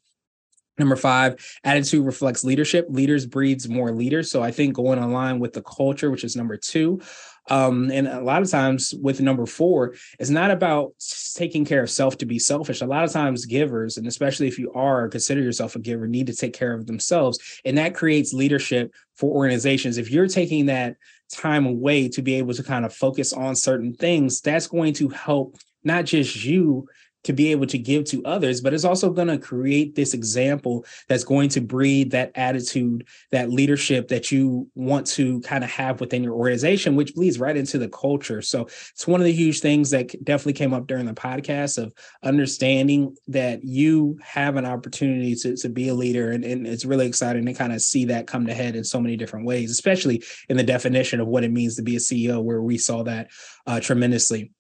Number 0.78 0.94
five, 0.94 1.44
attitude 1.64 2.06
reflects 2.06 2.44
leadership. 2.44 2.86
Leaders 2.88 3.26
breeds 3.26 3.68
more 3.68 3.90
leaders. 3.90 4.30
So 4.30 4.44
I 4.44 4.52
think 4.52 4.74
going 4.74 5.00
online 5.00 5.40
with 5.40 5.52
the 5.52 5.62
culture, 5.62 6.08
which 6.08 6.22
is 6.22 6.36
number 6.36 6.56
two, 6.56 7.00
um, 7.48 7.90
and 7.90 8.06
a 8.06 8.20
lot 8.20 8.42
of 8.42 8.50
times 8.50 8.94
with 9.00 9.20
number 9.20 9.46
four, 9.46 9.94
it's 10.18 10.30
not 10.30 10.50
about 10.50 10.92
taking 11.34 11.64
care 11.64 11.82
of 11.82 11.90
self 11.90 12.18
to 12.18 12.26
be 12.26 12.38
selfish. 12.38 12.80
A 12.80 12.86
lot 12.86 13.04
of 13.04 13.12
times, 13.12 13.46
givers, 13.46 13.96
and 13.96 14.06
especially 14.06 14.48
if 14.48 14.58
you 14.58 14.72
are 14.72 15.08
consider 15.08 15.40
yourself 15.40 15.76
a 15.76 15.78
giver, 15.78 16.06
need 16.06 16.26
to 16.26 16.34
take 16.34 16.52
care 16.52 16.74
of 16.74 16.86
themselves, 16.86 17.60
and 17.64 17.78
that 17.78 17.94
creates 17.94 18.32
leadership 18.32 18.92
for 19.16 19.34
organizations. 19.34 19.98
If 19.98 20.10
you're 20.10 20.28
taking 20.28 20.66
that 20.66 20.96
time 21.30 21.66
away 21.66 22.08
to 22.08 22.22
be 22.22 22.34
able 22.34 22.54
to 22.54 22.62
kind 22.62 22.84
of 22.84 22.94
focus 22.94 23.32
on 23.32 23.54
certain 23.54 23.94
things, 23.94 24.40
that's 24.40 24.66
going 24.66 24.94
to 24.94 25.08
help 25.08 25.56
not 25.84 26.04
just 26.04 26.44
you 26.44 26.88
to 27.24 27.32
be 27.32 27.50
able 27.50 27.66
to 27.66 27.78
give 27.78 28.04
to 28.04 28.24
others, 28.24 28.60
but 28.60 28.72
it's 28.72 28.84
also 28.84 29.10
going 29.10 29.28
to 29.28 29.38
create 29.38 29.94
this 29.94 30.14
example 30.14 30.84
that's 31.08 31.24
going 31.24 31.48
to 31.50 31.60
breed 31.60 32.10
that 32.12 32.32
attitude, 32.34 33.06
that 33.32 33.50
leadership 33.50 34.08
that 34.08 34.30
you 34.30 34.68
want 34.74 35.06
to 35.06 35.40
kind 35.40 35.64
of 35.64 35.70
have 35.70 36.00
within 36.00 36.22
your 36.22 36.34
organization, 36.34 36.96
which 36.96 37.14
bleeds 37.14 37.38
right 37.38 37.56
into 37.56 37.78
the 37.78 37.88
culture. 37.88 38.40
So 38.40 38.62
it's 38.62 39.06
one 39.06 39.20
of 39.20 39.24
the 39.24 39.32
huge 39.32 39.60
things 39.60 39.90
that 39.90 40.12
definitely 40.24 40.52
came 40.54 40.72
up 40.72 40.86
during 40.86 41.06
the 41.06 41.12
podcast 41.12 41.82
of 41.82 41.92
understanding 42.22 43.16
that 43.26 43.64
you 43.64 44.18
have 44.22 44.56
an 44.56 44.64
opportunity 44.64 45.34
to, 45.36 45.56
to 45.56 45.68
be 45.68 45.88
a 45.88 45.94
leader. 45.94 46.30
And, 46.30 46.44
and 46.44 46.66
it's 46.66 46.84
really 46.84 47.06
exciting 47.06 47.44
to 47.46 47.54
kind 47.54 47.72
of 47.72 47.80
see 47.82 48.04
that 48.06 48.26
come 48.26 48.46
to 48.46 48.54
head 48.54 48.76
in 48.76 48.84
so 48.84 49.00
many 49.00 49.16
different 49.16 49.46
ways, 49.46 49.70
especially 49.70 50.22
in 50.48 50.56
the 50.56 50.62
definition 50.62 51.20
of 51.20 51.26
what 51.26 51.44
it 51.44 51.52
means 51.52 51.76
to 51.76 51.82
be 51.82 51.96
a 51.96 52.00
CEO, 52.00 52.42
where 52.42 52.62
we 52.62 52.78
saw 52.78 53.02
that 53.04 53.28
uh, 53.66 53.80
tremendously. 53.80 54.52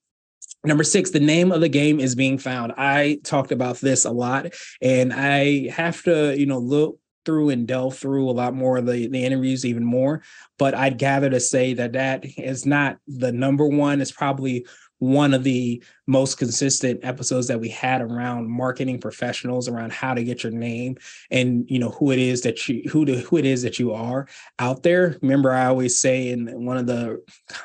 Number 0.64 0.84
six, 0.84 1.10
the 1.10 1.20
name 1.20 1.52
of 1.52 1.60
the 1.60 1.68
game 1.68 2.00
is 2.00 2.14
being 2.14 2.38
found. 2.38 2.72
I 2.76 3.20
talked 3.22 3.52
about 3.52 3.78
this 3.78 4.04
a 4.04 4.10
lot, 4.10 4.52
and 4.82 5.12
I 5.12 5.68
have 5.68 6.02
to, 6.02 6.36
you 6.36 6.46
know, 6.46 6.58
look 6.58 6.98
through 7.24 7.50
and 7.50 7.66
delve 7.68 7.96
through 7.96 8.28
a 8.28 8.32
lot 8.32 8.54
more 8.54 8.78
of 8.78 8.86
the, 8.86 9.06
the 9.06 9.24
interviews 9.24 9.64
even 9.64 9.84
more. 9.84 10.22
But 10.58 10.74
I'd 10.74 10.98
gather 10.98 11.30
to 11.30 11.40
say 11.40 11.74
that 11.74 11.92
that 11.92 12.24
is 12.38 12.66
not 12.66 12.96
the 13.06 13.32
number 13.32 13.68
one. 13.68 14.00
It's 14.00 14.10
probably 14.10 14.66
one 14.98 15.34
of 15.34 15.44
the 15.44 15.82
most 16.06 16.38
consistent 16.38 17.00
episodes 17.02 17.46
that 17.46 17.60
we 17.60 17.68
had 17.68 18.00
around 18.00 18.48
marketing 18.48 18.98
professionals 18.98 19.68
around 19.68 19.92
how 19.92 20.14
to 20.14 20.24
get 20.24 20.42
your 20.42 20.52
name 20.52 20.96
and 21.30 21.64
you 21.68 21.78
know 21.78 21.90
who 21.90 22.10
it 22.10 22.18
is 22.18 22.42
that 22.42 22.68
you 22.68 22.82
who 22.90 23.04
to, 23.04 23.18
who 23.20 23.36
it 23.36 23.44
is 23.44 23.62
that 23.62 23.78
you 23.78 23.92
are 23.92 24.26
out 24.58 24.82
there. 24.82 25.16
Remember 25.22 25.52
i 25.52 25.66
always 25.66 25.98
say 25.98 26.30
and 26.30 26.66
one 26.66 26.76
of 26.76 26.86
the 26.86 27.22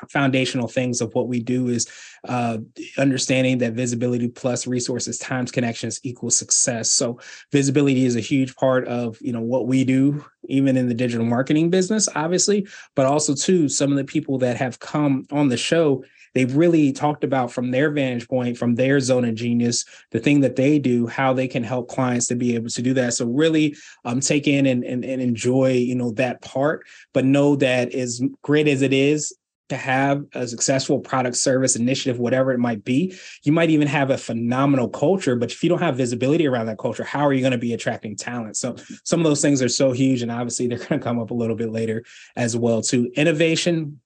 foundational 0.08 0.68
things 0.68 1.00
of 1.00 1.14
what 1.14 1.28
we 1.28 1.40
do 1.40 1.68
is 1.68 1.88
uh, 2.28 2.58
understanding 2.98 3.58
that 3.58 3.74
visibility 3.74 4.28
plus 4.28 4.66
resources 4.66 5.18
times 5.18 5.50
connections 5.50 6.00
equals 6.04 6.36
success. 6.36 6.90
So 6.90 7.18
visibility 7.52 8.06
is 8.06 8.16
a 8.16 8.20
huge 8.20 8.54
part 8.56 8.86
of 8.86 9.18
you 9.20 9.32
know 9.32 9.40
what 9.40 9.66
we 9.66 9.84
do 9.84 10.24
even 10.48 10.76
in 10.76 10.88
the 10.88 10.94
digital 10.94 11.24
marketing 11.24 11.70
business 11.70 12.08
obviously 12.14 12.66
but 12.94 13.06
also 13.06 13.34
too 13.34 13.68
some 13.68 13.90
of 13.90 13.96
the 13.96 14.04
people 14.04 14.38
that 14.38 14.56
have 14.56 14.78
come 14.78 15.26
on 15.30 15.48
the 15.48 15.56
show 15.56 16.04
they've 16.34 16.54
really 16.54 16.92
talked 16.92 17.24
about 17.24 17.52
from 17.52 17.70
their 17.70 17.90
vantage 17.90 18.28
point, 18.28 18.58
from 18.58 18.74
their 18.74 19.00
zone 19.00 19.24
of 19.24 19.34
genius, 19.34 19.84
the 20.10 20.20
thing 20.20 20.40
that 20.40 20.56
they 20.56 20.78
do, 20.78 21.06
how 21.06 21.32
they 21.32 21.48
can 21.48 21.62
help 21.62 21.88
clients 21.88 22.26
to 22.26 22.34
be 22.34 22.54
able 22.54 22.68
to 22.68 22.82
do 22.82 22.94
that. 22.94 23.14
So 23.14 23.26
really 23.26 23.76
um, 24.04 24.20
take 24.20 24.46
in 24.46 24.66
and, 24.66 24.84
and, 24.84 25.04
and 25.04 25.22
enjoy, 25.22 25.72
you 25.72 25.94
know, 25.94 26.10
that 26.12 26.42
part, 26.42 26.86
but 27.12 27.24
know 27.24 27.56
that 27.56 27.94
as 27.94 28.20
great 28.42 28.68
as 28.68 28.82
it 28.82 28.92
is, 28.92 29.34
to 29.70 29.76
have 29.76 30.24
a 30.34 30.46
successful 30.46 31.00
product 31.00 31.36
service 31.36 31.74
initiative 31.74 32.18
whatever 32.18 32.52
it 32.52 32.58
might 32.58 32.84
be 32.84 33.16
you 33.44 33.52
might 33.52 33.70
even 33.70 33.88
have 33.88 34.10
a 34.10 34.18
phenomenal 34.18 34.88
culture 34.88 35.36
but 35.36 35.50
if 35.50 35.62
you 35.62 35.70
don't 35.70 35.80
have 35.80 35.96
visibility 35.96 36.46
around 36.46 36.66
that 36.66 36.78
culture 36.78 37.02
how 37.02 37.26
are 37.26 37.32
you 37.32 37.40
going 37.40 37.50
to 37.50 37.56
be 37.56 37.72
attracting 37.72 38.14
talent 38.14 38.56
so 38.56 38.76
some 39.04 39.20
of 39.20 39.24
those 39.24 39.40
things 39.40 39.62
are 39.62 39.68
so 39.68 39.90
huge 39.92 40.20
and 40.20 40.30
obviously 40.30 40.66
they're 40.66 40.78
going 40.86 41.00
to 41.00 41.04
come 41.04 41.18
up 41.18 41.30
a 41.30 41.34
little 41.34 41.56
bit 41.56 41.70
later 41.70 42.04
as 42.36 42.56
well 42.56 42.82
too 42.82 43.10
innovation 43.16 44.00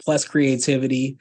plus 0.00 0.26
creativity 0.26 1.16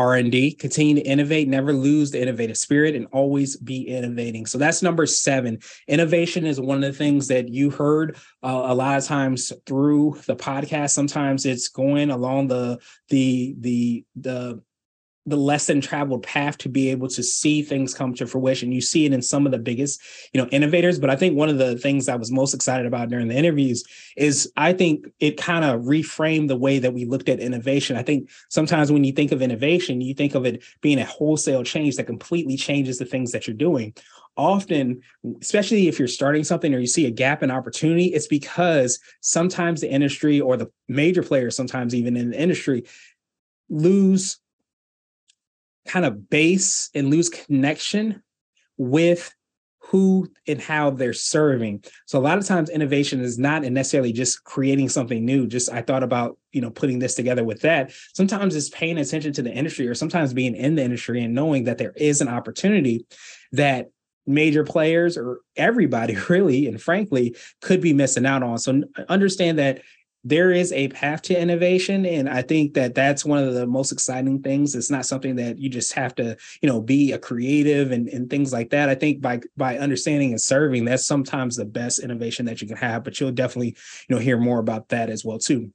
R&D, 0.00 0.52
continue 0.54 0.94
to 0.96 1.02
innovate, 1.02 1.48
never 1.48 1.72
lose 1.72 2.10
the 2.10 2.20
innovative 2.20 2.56
spirit 2.56 2.94
and 2.94 3.06
always 3.12 3.56
be 3.56 3.82
innovating. 3.82 4.46
So 4.46 4.56
that's 4.56 4.82
number 4.82 5.04
7. 5.04 5.58
Innovation 5.88 6.46
is 6.46 6.60
one 6.60 6.82
of 6.82 6.90
the 6.92 6.96
things 6.96 7.28
that 7.28 7.48
you 7.48 7.70
heard 7.70 8.16
uh, 8.42 8.62
a 8.64 8.74
lot 8.74 8.98
of 8.98 9.04
times 9.04 9.52
through 9.66 10.18
the 10.26 10.36
podcast. 10.36 10.90
Sometimes 10.90 11.44
it's 11.44 11.68
going 11.68 12.10
along 12.10 12.48
the 12.48 12.78
the 13.08 13.54
the 13.58 14.04
the 14.16 14.62
the 15.30 15.36
less 15.36 15.66
than 15.66 15.80
traveled 15.80 16.22
path 16.22 16.58
to 16.58 16.68
be 16.68 16.90
able 16.90 17.08
to 17.08 17.22
see 17.22 17.62
things 17.62 17.94
come 17.94 18.14
to 18.14 18.26
fruition. 18.26 18.72
You 18.72 18.80
see 18.80 19.06
it 19.06 19.12
in 19.12 19.22
some 19.22 19.46
of 19.46 19.52
the 19.52 19.58
biggest, 19.58 20.00
you 20.32 20.40
know, 20.40 20.48
innovators. 20.48 20.98
But 20.98 21.10
I 21.10 21.16
think 21.16 21.36
one 21.36 21.48
of 21.48 21.58
the 21.58 21.78
things 21.78 22.08
I 22.08 22.16
was 22.16 22.30
most 22.30 22.52
excited 22.52 22.86
about 22.86 23.08
during 23.08 23.28
the 23.28 23.36
interviews 23.36 23.84
is 24.16 24.52
I 24.56 24.72
think 24.72 25.06
it 25.20 25.36
kind 25.36 25.64
of 25.64 25.82
reframed 25.82 26.48
the 26.48 26.56
way 26.56 26.78
that 26.78 26.92
we 26.92 27.04
looked 27.04 27.28
at 27.28 27.40
innovation. 27.40 27.96
I 27.96 28.02
think 28.02 28.28
sometimes 28.48 28.92
when 28.92 29.04
you 29.04 29.12
think 29.12 29.32
of 29.32 29.40
innovation, 29.40 30.00
you 30.00 30.14
think 30.14 30.34
of 30.34 30.44
it 30.44 30.62
being 30.80 30.98
a 30.98 31.04
wholesale 31.04 31.64
change 31.64 31.96
that 31.96 32.06
completely 32.06 32.56
changes 32.56 32.98
the 32.98 33.04
things 33.04 33.32
that 33.32 33.46
you're 33.46 33.56
doing. 33.56 33.94
Often, 34.36 35.02
especially 35.40 35.88
if 35.88 35.98
you're 35.98 36.08
starting 36.08 36.44
something 36.44 36.74
or 36.74 36.78
you 36.78 36.86
see 36.86 37.06
a 37.06 37.10
gap 37.10 37.42
in 37.42 37.50
opportunity, 37.50 38.06
it's 38.06 38.28
because 38.28 38.98
sometimes 39.20 39.80
the 39.80 39.90
industry 39.90 40.40
or 40.40 40.56
the 40.56 40.70
major 40.88 41.22
players, 41.22 41.56
sometimes 41.56 41.94
even 41.94 42.16
in 42.16 42.30
the 42.30 42.40
industry, 42.40 42.84
lose 43.68 44.38
kind 45.86 46.04
of 46.04 46.28
base 46.30 46.90
and 46.94 47.10
lose 47.10 47.28
connection 47.28 48.22
with 48.76 49.34
who 49.90 50.30
and 50.46 50.60
how 50.60 50.90
they're 50.90 51.12
serving. 51.12 51.82
So 52.06 52.18
a 52.18 52.22
lot 52.22 52.38
of 52.38 52.46
times 52.46 52.70
innovation 52.70 53.20
is 53.20 53.38
not 53.38 53.62
necessarily 53.62 54.12
just 54.12 54.44
creating 54.44 54.88
something 54.88 55.24
new. 55.24 55.48
Just 55.48 55.70
I 55.70 55.82
thought 55.82 56.04
about, 56.04 56.38
you 56.52 56.60
know, 56.60 56.70
putting 56.70 57.00
this 57.00 57.16
together 57.16 57.42
with 57.42 57.62
that. 57.62 57.92
Sometimes 58.14 58.54
it's 58.54 58.68
paying 58.68 58.98
attention 58.98 59.32
to 59.32 59.42
the 59.42 59.52
industry 59.52 59.88
or 59.88 59.96
sometimes 59.96 60.32
being 60.32 60.54
in 60.54 60.76
the 60.76 60.84
industry 60.84 61.24
and 61.24 61.34
knowing 61.34 61.64
that 61.64 61.78
there 61.78 61.92
is 61.96 62.20
an 62.20 62.28
opportunity 62.28 63.04
that 63.52 63.90
major 64.26 64.62
players 64.62 65.16
or 65.16 65.40
everybody 65.56 66.16
really 66.28 66.68
and 66.68 66.80
frankly 66.80 67.34
could 67.60 67.80
be 67.80 67.92
missing 67.92 68.26
out 68.26 68.44
on. 68.44 68.58
So 68.58 68.82
understand 69.08 69.58
that 69.58 69.82
there 70.22 70.50
is 70.50 70.72
a 70.72 70.88
path 70.88 71.22
to 71.22 71.40
innovation 71.40 72.04
and 72.04 72.28
i 72.28 72.42
think 72.42 72.74
that 72.74 72.94
that's 72.94 73.24
one 73.24 73.42
of 73.42 73.54
the 73.54 73.66
most 73.66 73.92
exciting 73.92 74.42
things. 74.42 74.74
It's 74.74 74.90
not 74.90 75.06
something 75.06 75.36
that 75.36 75.58
you 75.58 75.68
just 75.68 75.92
have 75.94 76.14
to 76.16 76.36
you 76.60 76.68
know 76.68 76.80
be 76.80 77.12
a 77.12 77.18
creative 77.18 77.92
and, 77.92 78.08
and 78.08 78.28
things 78.28 78.52
like 78.52 78.70
that. 78.70 78.88
I 78.88 78.94
think 78.94 79.20
by 79.20 79.40
by 79.56 79.78
understanding 79.78 80.30
and 80.30 80.40
serving 80.40 80.84
that's 80.84 81.06
sometimes 81.06 81.56
the 81.56 81.64
best 81.64 82.00
innovation 82.00 82.46
that 82.46 82.60
you 82.60 82.68
can 82.68 82.76
have 82.76 83.04
but 83.04 83.18
you'll 83.20 83.32
definitely 83.32 83.76
you 84.08 84.16
know 84.16 84.18
hear 84.18 84.38
more 84.38 84.58
about 84.58 84.88
that 84.88 85.10
as 85.10 85.24
well 85.24 85.38
too 85.38 85.72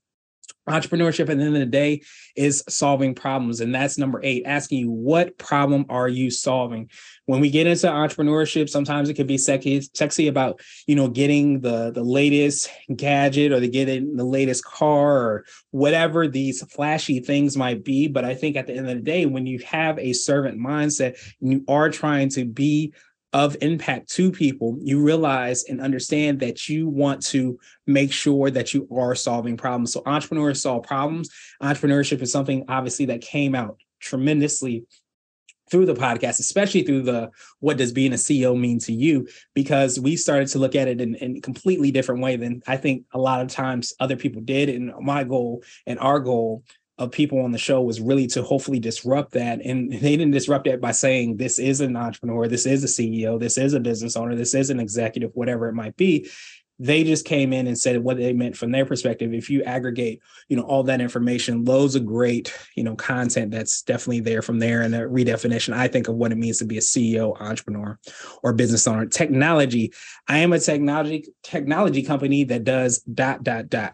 entrepreneurship 0.67 1.29
at 1.29 1.37
the 1.37 1.43
end 1.43 1.55
of 1.55 1.59
the 1.59 1.65
day 1.65 2.01
is 2.35 2.63
solving 2.67 3.13
problems 3.13 3.61
and 3.61 3.73
that's 3.73 3.97
number 3.97 4.19
eight 4.23 4.43
asking 4.45 4.79
you 4.79 4.91
what 4.91 5.37
problem 5.37 5.85
are 5.89 6.07
you 6.07 6.31
solving? 6.31 6.89
When 7.25 7.39
we 7.39 7.49
get 7.49 7.67
into 7.67 7.87
entrepreneurship 7.87 8.69
sometimes 8.69 9.09
it 9.09 9.15
can 9.15 9.27
be 9.27 9.37
sexy 9.37 9.81
sexy 9.93 10.27
about 10.27 10.59
you 10.87 10.95
know 10.95 11.07
getting 11.07 11.61
the 11.61 11.91
the 11.91 12.03
latest 12.03 12.69
gadget 12.95 13.51
or 13.51 13.59
the 13.59 13.67
getting 13.67 14.15
the 14.15 14.25
latest 14.25 14.63
car 14.63 15.17
or 15.17 15.45
whatever 15.71 16.27
these 16.27 16.61
flashy 16.71 17.19
things 17.19 17.57
might 17.57 17.83
be 17.83 18.07
but 18.07 18.25
i 18.25 18.33
think 18.33 18.55
at 18.55 18.67
the 18.67 18.73
end 18.73 18.89
of 18.89 18.95
the 18.95 19.01
day 19.01 19.25
when 19.25 19.45
you 19.45 19.59
have 19.59 19.97
a 19.99 20.13
servant 20.13 20.59
mindset 20.59 21.17
and 21.41 21.51
you 21.51 21.63
are 21.67 21.89
trying 21.89 22.29
to 22.29 22.45
be 22.45 22.93
of 23.35 23.57
impact 23.59 24.09
to 24.09 24.31
people, 24.31 24.77
you 24.79 25.03
realize 25.03 25.65
and 25.65 25.81
understand 25.81 26.39
that 26.39 26.69
you 26.69 26.87
want 26.87 27.21
to 27.21 27.59
make 27.85 28.13
sure 28.13 28.49
that 28.49 28.73
you 28.73 28.87
are 28.95 29.13
solving 29.13 29.57
problems. 29.57 29.91
So 29.91 30.01
entrepreneurs 30.05 30.61
solve 30.61 30.83
problems. 30.83 31.29
Entrepreneurship 31.61 32.21
is 32.21 32.31
something 32.31 32.63
obviously 32.69 33.07
that 33.07 33.19
came 33.19 33.53
out 33.53 33.77
tremendously 33.99 34.85
through 35.69 35.85
the 35.85 35.95
podcast, 35.95 36.39
especially 36.39 36.83
through 36.83 37.01
the 37.01 37.29
what 37.59 37.75
does 37.75 37.91
being 37.91 38.13
a 38.13 38.15
CEO 38.15 38.57
mean 38.57 38.79
to 38.79 38.93
you? 38.93 39.27
Because 39.53 39.99
we 39.99 40.15
started 40.15 40.47
to 40.49 40.59
look 40.59 40.73
at 40.73 40.87
it 40.87 41.01
in, 41.01 41.15
in 41.15 41.35
a 41.35 41.41
completely 41.41 41.91
different 41.91 42.21
way 42.21 42.37
than 42.37 42.63
I 42.67 42.77
think 42.77 43.03
a 43.13 43.19
lot 43.19 43.41
of 43.41 43.49
times 43.49 43.91
other 43.99 44.15
people 44.15 44.43
did. 44.43 44.69
And 44.69 44.93
my 45.01 45.25
goal 45.25 45.61
and 45.85 45.99
our 45.99 46.21
goal 46.21 46.63
of 46.97 47.11
people 47.11 47.39
on 47.41 47.51
the 47.51 47.57
show 47.57 47.81
was 47.81 47.99
really 47.99 48.27
to 48.27 48.41
hopefully 48.41 48.79
disrupt 48.79 49.33
that. 49.33 49.61
And 49.61 49.91
they 50.01 50.15
didn't 50.15 50.31
disrupt 50.31 50.67
it 50.67 50.81
by 50.81 50.91
saying 50.91 51.37
this 51.37 51.59
is 51.59 51.81
an 51.81 51.95
entrepreneur, 51.95 52.47
this 52.47 52.65
is 52.65 52.83
a 52.83 52.87
CEO, 52.87 53.39
this 53.39 53.57
is 53.57 53.73
a 53.73 53.79
business 53.79 54.15
owner, 54.15 54.35
this 54.35 54.53
is 54.53 54.69
an 54.69 54.79
executive, 54.79 55.31
whatever 55.33 55.67
it 55.67 55.73
might 55.73 55.97
be. 55.97 56.29
They 56.77 57.05
just 57.05 57.23
came 57.23 57.53
in 57.53 57.67
and 57.67 57.77
said 57.77 58.03
what 58.03 58.17
they 58.17 58.33
meant 58.33 58.57
from 58.57 58.71
their 58.71 58.85
perspective. 58.85 59.33
If 59.33 59.49
you 59.49 59.63
aggregate, 59.63 60.19
you 60.49 60.57
know, 60.57 60.63
all 60.63 60.83
that 60.83 60.99
information, 60.99 61.63
loads 61.63 61.95
of 61.95 62.05
great, 62.05 62.53
you 62.75 62.83
know, 62.83 62.97
content 62.97 63.51
that's 63.51 63.81
definitely 63.81 64.19
there 64.19 64.41
from 64.41 64.59
there 64.59 64.81
and 64.81 64.93
a 64.93 65.03
redefinition, 65.03 65.73
I 65.73 65.87
think, 65.87 66.09
of 66.09 66.15
what 66.15 66.33
it 66.33 66.37
means 66.37 66.57
to 66.57 66.65
be 66.65 66.77
a 66.77 66.81
CEO, 66.81 67.39
entrepreneur, 67.39 67.97
or 68.43 68.51
business 68.51 68.87
owner. 68.87 69.05
Technology. 69.05 69.93
I 70.27 70.39
am 70.39 70.51
a 70.51 70.59
technology 70.59 71.27
technology 71.43 72.03
company 72.03 72.43
that 72.43 72.65
does 72.65 72.99
dot 73.03 73.41
dot 73.45 73.69
dot 73.69 73.93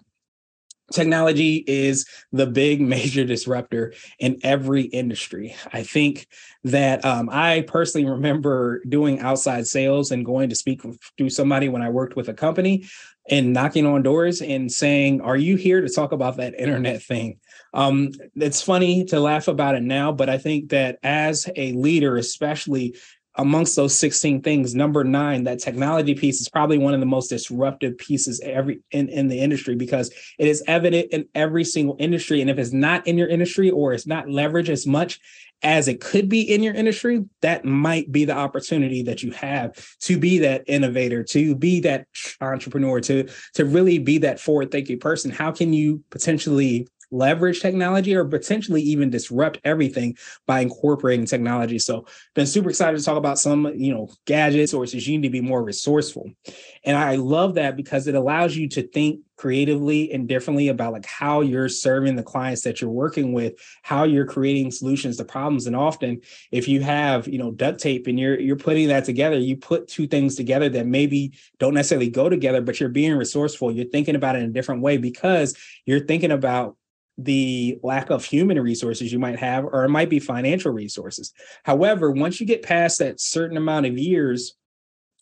technology 0.91 1.63
is 1.67 2.05
the 2.31 2.47
big 2.47 2.81
major 2.95 3.25
disruptor 3.25 3.93
in 4.19 4.39
every 4.43 4.83
industry. 4.83 5.55
I 5.71 5.83
think 5.83 6.27
that 6.63 7.03
um, 7.05 7.29
I 7.31 7.61
personally 7.67 8.09
remember 8.09 8.83
doing 8.87 9.19
outside 9.19 9.67
sales 9.67 10.11
and 10.11 10.25
going 10.25 10.49
to 10.49 10.55
speak 10.55 10.81
to 11.17 11.29
somebody 11.29 11.69
when 11.69 11.81
I 11.81 11.89
worked 11.89 12.15
with 12.15 12.29
a 12.29 12.33
company 12.33 12.85
and 13.29 13.53
knocking 13.53 13.85
on 13.85 14.03
doors 14.03 14.41
and 14.41 14.71
saying, 14.71 15.21
Are 15.21 15.37
you 15.37 15.55
here 15.55 15.81
to 15.81 15.89
talk 15.89 16.11
about 16.11 16.37
that 16.37 16.59
internet 16.59 17.01
thing? 17.01 17.39
Um, 17.73 18.11
it's 18.35 18.61
funny 18.61 19.05
to 19.05 19.19
laugh 19.19 19.47
about 19.47 19.75
it 19.75 19.83
now, 19.83 20.11
but 20.11 20.29
I 20.29 20.37
think 20.37 20.69
that 20.69 20.99
as 21.03 21.49
a 21.55 21.71
leader, 21.73 22.17
especially 22.17 22.95
amongst 23.35 23.75
those 23.75 23.97
16 23.97 24.41
things 24.41 24.75
number 24.75 25.03
nine 25.03 25.45
that 25.45 25.59
technology 25.59 26.13
piece 26.13 26.41
is 26.41 26.49
probably 26.49 26.77
one 26.77 26.93
of 26.93 26.99
the 26.99 27.05
most 27.05 27.29
disruptive 27.29 27.97
pieces 27.97 28.41
every 28.41 28.81
in, 28.91 29.07
in 29.09 29.27
the 29.27 29.39
industry 29.39 29.75
because 29.75 30.11
it 30.37 30.47
is 30.47 30.63
evident 30.67 31.07
in 31.11 31.25
every 31.33 31.63
single 31.63 31.95
industry. 31.99 32.41
And 32.41 32.49
if 32.49 32.57
it's 32.57 32.73
not 32.73 33.07
in 33.07 33.17
your 33.17 33.29
industry 33.29 33.69
or 33.69 33.93
it's 33.93 34.07
not 34.07 34.25
leveraged 34.25 34.69
as 34.69 34.85
much 34.85 35.19
as 35.63 35.87
it 35.87 36.01
could 36.01 36.27
be 36.27 36.41
in 36.41 36.63
your 36.63 36.73
industry 36.73 37.23
that 37.41 37.63
might 37.63 38.11
be 38.11 38.25
the 38.25 38.35
opportunity 38.35 39.03
that 39.03 39.21
you 39.21 39.31
have 39.31 39.95
to 39.99 40.17
be 40.17 40.39
that 40.39 40.63
innovator 40.65 41.23
to 41.23 41.55
be 41.55 41.79
that 41.79 42.07
entrepreneur 42.41 42.99
to 42.99 43.29
to 43.53 43.65
really 43.65 43.99
be 43.99 44.17
that 44.17 44.39
forward 44.39 44.71
thinking 44.71 44.99
person. 44.99 45.31
How 45.31 45.51
can 45.51 45.71
you 45.71 46.03
potentially 46.09 46.87
leverage 47.11 47.61
technology 47.61 48.15
or 48.15 48.25
potentially 48.25 48.81
even 48.81 49.09
disrupt 49.09 49.59
everything 49.63 50.17
by 50.47 50.61
incorporating 50.61 51.25
technology. 51.25 51.77
So 51.77 52.05
been 52.33 52.47
super 52.47 52.69
excited 52.69 52.97
to 52.97 53.03
talk 53.03 53.17
about 53.17 53.39
some, 53.39 53.71
you 53.75 53.93
know, 53.93 54.09
gadgets 54.25 54.73
or 54.73 54.85
you 54.85 55.17
need 55.17 55.27
to 55.27 55.29
be 55.29 55.41
more 55.41 55.63
resourceful. 55.63 56.29
And 56.83 56.97
I 56.97 57.15
love 57.15 57.55
that 57.55 57.75
because 57.75 58.07
it 58.07 58.15
allows 58.15 58.55
you 58.55 58.67
to 58.69 58.83
think 58.83 59.21
creatively 59.41 60.11
and 60.13 60.27
differently 60.27 60.67
about 60.67 60.93
like 60.93 61.05
how 61.07 61.41
you're 61.41 61.67
serving 61.67 62.15
the 62.15 62.21
clients 62.21 62.61
that 62.61 62.79
you're 62.79 62.91
working 62.91 63.33
with, 63.33 63.53
how 63.81 64.03
you're 64.03 64.25
creating 64.25 64.69
solutions 64.69 65.17
to 65.17 65.25
problems. 65.25 65.65
And 65.65 65.75
often 65.75 66.21
if 66.51 66.67
you 66.67 66.81
have, 66.81 67.27
you 67.27 67.39
know, 67.39 67.49
duct 67.49 67.79
tape 67.79 68.05
and 68.05 68.19
you're 68.19 68.39
you're 68.39 68.55
putting 68.55 68.87
that 68.89 69.03
together, 69.03 69.39
you 69.39 69.57
put 69.57 69.87
two 69.87 70.05
things 70.05 70.35
together 70.35 70.69
that 70.69 70.85
maybe 70.85 71.33
don't 71.57 71.73
necessarily 71.73 72.09
go 72.09 72.29
together, 72.29 72.61
but 72.61 72.79
you're 72.79 72.89
being 72.89 73.15
resourceful. 73.15 73.71
You're 73.71 73.85
thinking 73.85 74.15
about 74.15 74.35
it 74.35 74.43
in 74.43 74.49
a 74.51 74.53
different 74.53 74.83
way 74.83 74.97
because 74.97 75.57
you're 75.87 76.05
thinking 76.05 76.31
about 76.31 76.77
the 77.23 77.79
lack 77.83 78.09
of 78.09 78.25
human 78.25 78.59
resources 78.59 79.11
you 79.11 79.19
might 79.19 79.39
have, 79.39 79.65
or 79.65 79.83
it 79.83 79.89
might 79.89 80.09
be 80.09 80.19
financial 80.19 80.71
resources. 80.71 81.33
However, 81.63 82.11
once 82.11 82.39
you 82.39 82.45
get 82.45 82.63
past 82.63 82.99
that 82.99 83.19
certain 83.19 83.57
amount 83.57 83.85
of 83.85 83.97
years 83.97 84.55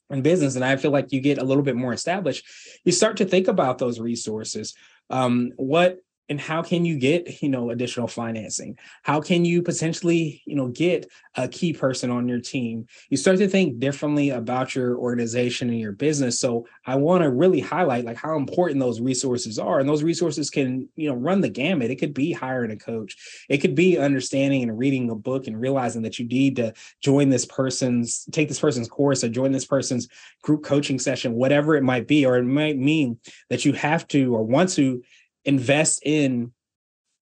in 0.09 0.21
business, 0.21 0.55
and 0.55 0.65
I 0.65 0.75
feel 0.75 0.91
like 0.91 1.11
you 1.11 1.21
get 1.21 1.37
a 1.37 1.43
little 1.43 1.63
bit 1.63 1.75
more 1.75 1.93
established, 1.93 2.45
you 2.83 2.91
start 2.91 3.17
to 3.17 3.25
think 3.25 3.47
about 3.47 3.77
those 3.77 3.99
resources. 3.99 4.73
Um, 5.09 5.51
what 5.55 5.99
and 6.29 6.39
how 6.39 6.61
can 6.61 6.85
you 6.85 6.97
get 6.97 7.41
you 7.41 7.49
know 7.49 7.71
additional 7.71 8.07
financing? 8.07 8.77
How 9.03 9.19
can 9.19 9.43
you 9.43 9.61
potentially 9.61 10.41
you 10.45 10.55
know 10.55 10.67
get 10.67 11.09
a 11.35 11.47
key 11.47 11.73
person 11.73 12.11
on 12.11 12.27
your 12.27 12.39
team? 12.39 12.85
You 13.09 13.17
start 13.17 13.39
to 13.39 13.47
think 13.47 13.79
differently 13.79 14.29
about 14.29 14.75
your 14.75 14.97
organization 14.97 15.69
and 15.69 15.79
your 15.79 15.91
business. 15.91 16.39
So 16.39 16.67
i 16.85 16.95
want 16.95 17.23
to 17.23 17.29
really 17.29 17.59
highlight 17.59 18.05
like 18.05 18.17
how 18.17 18.35
important 18.35 18.79
those 18.79 19.01
resources 19.01 19.57
are 19.59 19.79
and 19.79 19.89
those 19.89 20.03
resources 20.03 20.49
can 20.49 20.87
you 20.95 21.09
know 21.09 21.15
run 21.15 21.41
the 21.41 21.49
gamut. 21.49 21.91
It 21.91 21.97
could 21.97 22.13
be 22.13 22.31
hiring 22.31 22.71
a 22.71 22.77
coach. 22.77 23.17
It 23.49 23.57
could 23.57 23.75
be 23.75 23.97
understanding 23.97 24.63
and 24.63 24.77
reading 24.77 25.09
a 25.09 25.15
book 25.15 25.47
and 25.47 25.59
realizing 25.59 26.03
that 26.03 26.19
you 26.19 26.27
need 26.27 26.55
to 26.57 26.73
join 27.01 27.29
this 27.29 27.45
person's 27.45 28.25
take 28.31 28.47
this 28.47 28.59
person's 28.59 28.87
course 28.87 29.23
or 29.23 29.29
join 29.29 29.51
this 29.51 29.65
person's 29.65 30.07
group 30.43 30.63
coaching 30.63 30.99
session 30.99 31.33
whatever 31.33 31.75
it 31.75 31.83
might 31.83 32.07
be 32.07 32.25
or 32.25 32.37
it 32.37 32.43
might 32.43 32.77
mean 32.77 33.17
that 33.49 33.65
you 33.65 33.73
have 33.73 34.07
to 34.07 34.35
or 34.35 34.43
want 34.43 34.69
to 34.69 35.01
invest 35.45 36.01
in 36.05 36.51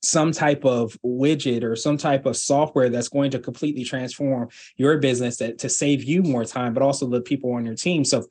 some 0.03 0.31
type 0.31 0.63
of 0.63 0.97
widget 1.03 1.63
or 1.63 1.75
some 1.75 1.97
type 1.97 2.25
of 2.25 2.37
software 2.37 2.89
that's 2.89 3.09
going 3.09 3.31
to 3.31 3.39
completely 3.39 3.83
transform 3.83 4.47
your 4.75 4.97
business 4.97 5.37
that, 5.37 5.57
to 5.59 5.69
save 5.69 6.03
you 6.03 6.21
more 6.21 6.45
time, 6.45 6.73
but 6.73 6.83
also 6.83 7.07
the 7.07 7.21
people 7.21 7.51
on 7.53 7.65
your 7.65 7.75
team. 7.75 8.05
So 8.05 8.27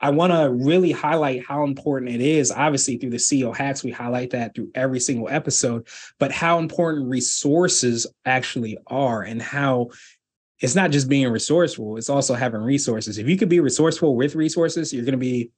I 0.00 0.10
want 0.10 0.32
to 0.32 0.50
really 0.50 0.92
highlight 0.92 1.44
how 1.44 1.64
important 1.64 2.12
it 2.12 2.20
is. 2.20 2.52
Obviously, 2.52 2.98
through 2.98 3.10
the 3.10 3.16
CEO 3.16 3.54
hacks, 3.54 3.82
we 3.82 3.90
highlight 3.90 4.30
that 4.30 4.54
through 4.54 4.70
every 4.74 5.00
single 5.00 5.28
episode, 5.28 5.88
but 6.20 6.30
how 6.30 6.60
important 6.60 7.08
resources 7.08 8.06
actually 8.24 8.78
are 8.86 9.22
and 9.22 9.42
how 9.42 9.88
it's 10.60 10.74
not 10.74 10.90
just 10.90 11.08
being 11.08 11.28
resourceful, 11.28 11.96
it's 11.96 12.10
also 12.10 12.34
having 12.34 12.60
resources. 12.60 13.18
If 13.18 13.28
you 13.28 13.36
could 13.36 13.48
be 13.48 13.60
resourceful 13.60 14.16
with 14.16 14.34
resources, 14.34 14.92
you're 14.92 15.04
going 15.04 15.12
to 15.12 15.18
be 15.18 15.50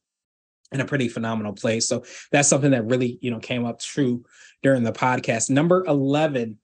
in 0.73 0.81
a 0.81 0.85
pretty 0.85 1.09
phenomenal 1.09 1.53
place. 1.53 1.89
So 1.89 2.05
that's 2.31 2.49
something 2.49 2.71
that 2.71 2.87
really, 2.87 3.19
you 3.21 3.31
know, 3.31 3.39
came 3.39 3.65
up 3.65 3.81
true 3.81 4.25
during 4.63 4.83
the 4.83 4.93
podcast. 4.93 5.51
Number 5.51 5.85
11, 5.87 6.59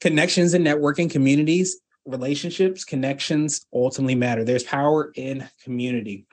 connections 0.00 0.54
and 0.54 0.66
networking 0.66 1.10
communities, 1.10 1.80
relationships, 2.06 2.84
connections 2.84 3.66
ultimately 3.72 4.14
matter. 4.14 4.44
There's 4.44 4.64
power 4.64 5.12
in 5.14 5.48
community. 5.62 6.26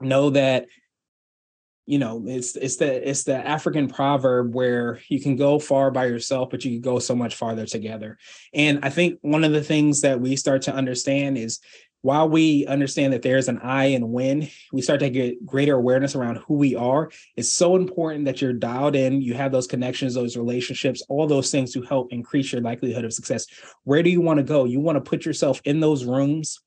Know 0.00 0.30
that 0.30 0.66
you 1.90 1.98
know 1.98 2.22
it's 2.26 2.54
it's 2.54 2.76
the 2.76 3.08
it's 3.08 3.24
the 3.24 3.36
african 3.36 3.88
proverb 3.88 4.54
where 4.54 5.00
you 5.08 5.20
can 5.20 5.34
go 5.34 5.58
far 5.58 5.90
by 5.90 6.06
yourself 6.06 6.48
but 6.48 6.64
you 6.64 6.70
can 6.72 6.80
go 6.80 7.00
so 7.00 7.16
much 7.16 7.34
farther 7.34 7.66
together 7.66 8.16
and 8.54 8.78
i 8.84 8.88
think 8.88 9.18
one 9.22 9.42
of 9.42 9.50
the 9.50 9.62
things 9.62 10.02
that 10.02 10.20
we 10.20 10.36
start 10.36 10.62
to 10.62 10.72
understand 10.72 11.36
is 11.36 11.58
while 12.02 12.28
we 12.28 12.66
understand 12.66 13.12
that 13.12 13.22
there's 13.22 13.48
an 13.48 13.58
I 13.58 13.86
and 13.86 14.10
when, 14.10 14.48
we 14.72 14.82
start 14.82 15.00
to 15.00 15.10
get 15.10 15.44
greater 15.44 15.74
awareness 15.74 16.14
around 16.14 16.38
who 16.46 16.54
we 16.54 16.74
are. 16.74 17.10
It's 17.36 17.50
so 17.50 17.76
important 17.76 18.24
that 18.24 18.40
you're 18.40 18.52
dialed 18.52 18.96
in, 18.96 19.20
you 19.20 19.34
have 19.34 19.52
those 19.52 19.66
connections, 19.66 20.14
those 20.14 20.36
relationships, 20.36 21.02
all 21.08 21.26
those 21.26 21.50
things 21.50 21.72
to 21.74 21.82
help 21.82 22.12
increase 22.12 22.52
your 22.52 22.62
likelihood 22.62 23.04
of 23.04 23.12
success. 23.12 23.46
Where 23.84 24.02
do 24.02 24.10
you 24.10 24.20
want 24.20 24.38
to 24.38 24.44
go? 24.44 24.64
You 24.64 24.80
want 24.80 24.96
to 24.96 25.08
put 25.08 25.24
yourself 25.26 25.60
in 25.64 25.80
those 25.80 26.04
rooms 26.04 26.60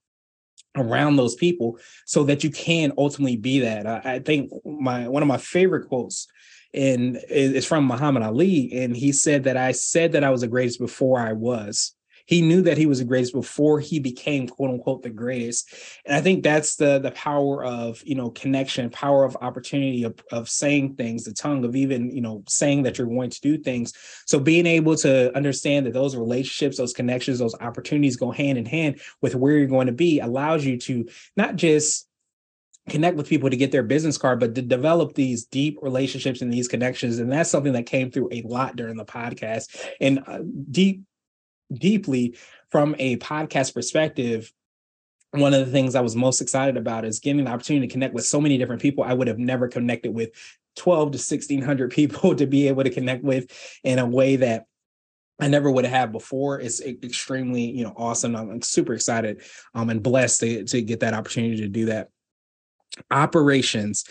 around 0.75 1.15
those 1.15 1.35
people 1.35 1.77
so 2.05 2.23
that 2.23 2.43
you 2.43 2.51
can 2.51 2.93
ultimately 2.97 3.37
be 3.37 3.59
that. 3.59 3.85
I, 3.85 4.15
I 4.15 4.19
think 4.19 4.51
my 4.65 5.07
one 5.07 5.21
of 5.21 5.27
my 5.27 5.37
favorite 5.37 5.87
quotes 5.87 6.27
and 6.73 7.19
is 7.29 7.65
from 7.65 7.85
Muhammad 7.85 8.23
Ali, 8.23 8.71
and 8.73 8.95
he 8.95 9.11
said 9.11 9.43
that 9.43 9.57
I 9.57 9.73
said 9.73 10.13
that 10.13 10.23
I 10.23 10.31
was 10.31 10.41
the 10.41 10.47
greatest 10.47 10.79
before 10.79 11.19
I 11.19 11.33
was 11.33 11.93
he 12.25 12.41
knew 12.41 12.61
that 12.61 12.77
he 12.77 12.85
was 12.85 12.99
the 12.99 13.05
greatest 13.05 13.33
before 13.33 13.79
he 13.79 13.99
became 13.99 14.47
quote 14.47 14.69
unquote 14.69 15.01
the 15.01 15.09
greatest 15.09 15.73
and 16.05 16.15
i 16.15 16.21
think 16.21 16.43
that's 16.43 16.75
the 16.75 16.99
the 16.99 17.11
power 17.11 17.63
of 17.63 18.01
you 18.05 18.15
know 18.15 18.29
connection 18.31 18.89
power 18.89 19.23
of 19.23 19.37
opportunity 19.41 20.03
of, 20.03 20.15
of 20.31 20.49
saying 20.49 20.95
things 20.95 21.23
the 21.23 21.33
tongue 21.33 21.63
of 21.65 21.75
even 21.75 22.09
you 22.11 22.21
know 22.21 22.43
saying 22.47 22.83
that 22.83 22.97
you're 22.97 23.07
going 23.07 23.29
to 23.29 23.41
do 23.41 23.57
things 23.57 23.93
so 24.25 24.39
being 24.39 24.65
able 24.65 24.95
to 24.95 25.35
understand 25.35 25.85
that 25.85 25.93
those 25.93 26.15
relationships 26.15 26.77
those 26.77 26.93
connections 26.93 27.39
those 27.39 27.55
opportunities 27.61 28.17
go 28.17 28.31
hand 28.31 28.57
in 28.57 28.65
hand 28.65 28.99
with 29.21 29.35
where 29.35 29.57
you're 29.57 29.67
going 29.67 29.87
to 29.87 29.93
be 29.93 30.19
allows 30.19 30.65
you 30.65 30.77
to 30.77 31.07
not 31.35 31.55
just 31.55 32.07
connect 32.89 33.15
with 33.15 33.29
people 33.29 33.49
to 33.49 33.55
get 33.55 33.71
their 33.71 33.83
business 33.83 34.17
card, 34.17 34.39
but 34.39 34.55
to 34.55 34.61
develop 34.61 35.13
these 35.13 35.45
deep 35.45 35.79
relationships 35.81 36.41
and 36.41 36.51
these 36.51 36.67
connections. 36.67 37.17
And 37.17 37.31
that's 37.31 37.49
something 37.49 37.73
that 37.73 37.85
came 37.85 38.11
through 38.11 38.29
a 38.31 38.41
lot 38.41 38.75
during 38.75 38.97
the 38.97 39.05
podcast. 39.05 39.73
And 40.01 40.21
uh, 40.27 40.39
deep 40.69 41.03
deeply 41.73 42.37
from 42.69 42.95
a 42.99 43.17
podcast 43.17 43.73
perspective 43.73 44.51
one 45.33 45.53
of 45.53 45.65
the 45.65 45.71
things 45.71 45.95
I 45.95 46.01
was 46.01 46.15
most 46.15 46.41
excited 46.41 46.77
about 46.77 47.05
is 47.05 47.19
getting 47.19 47.43
the 47.43 47.49
opportunity 47.49 47.87
to 47.87 47.91
connect 47.91 48.13
with 48.13 48.25
so 48.25 48.39
many 48.39 48.57
different 48.57 48.81
people 48.81 49.03
I 49.03 49.13
would 49.13 49.27
have 49.27 49.39
never 49.39 49.67
connected 49.67 50.13
with 50.13 50.29
12 50.75 51.11
to 51.11 51.17
1600 51.17 51.91
people 51.91 52.35
to 52.35 52.45
be 52.45 52.67
able 52.67 52.83
to 52.83 52.89
connect 52.89 53.23
with 53.23 53.47
in 53.83 53.99
a 53.99 54.05
way 54.05 54.35
that 54.37 54.65
I 55.39 55.47
never 55.47 55.71
would 55.71 55.85
have 55.85 56.11
before. 56.11 56.59
It's 56.59 56.81
extremely, 56.81 57.63
you 57.63 57.83
know, 57.83 57.93
awesome. 57.97 58.35
I'm 58.35 58.61
super 58.61 58.93
excited 58.93 59.41
um, 59.73 59.89
and 59.89 60.03
blessed 60.03 60.41
to, 60.41 60.63
to 60.65 60.81
get 60.81 60.99
that 60.99 61.15
opportunity 61.15 61.57
to 61.57 61.67
do 61.67 61.85
that. 61.85 62.09
Operations. 63.09 64.05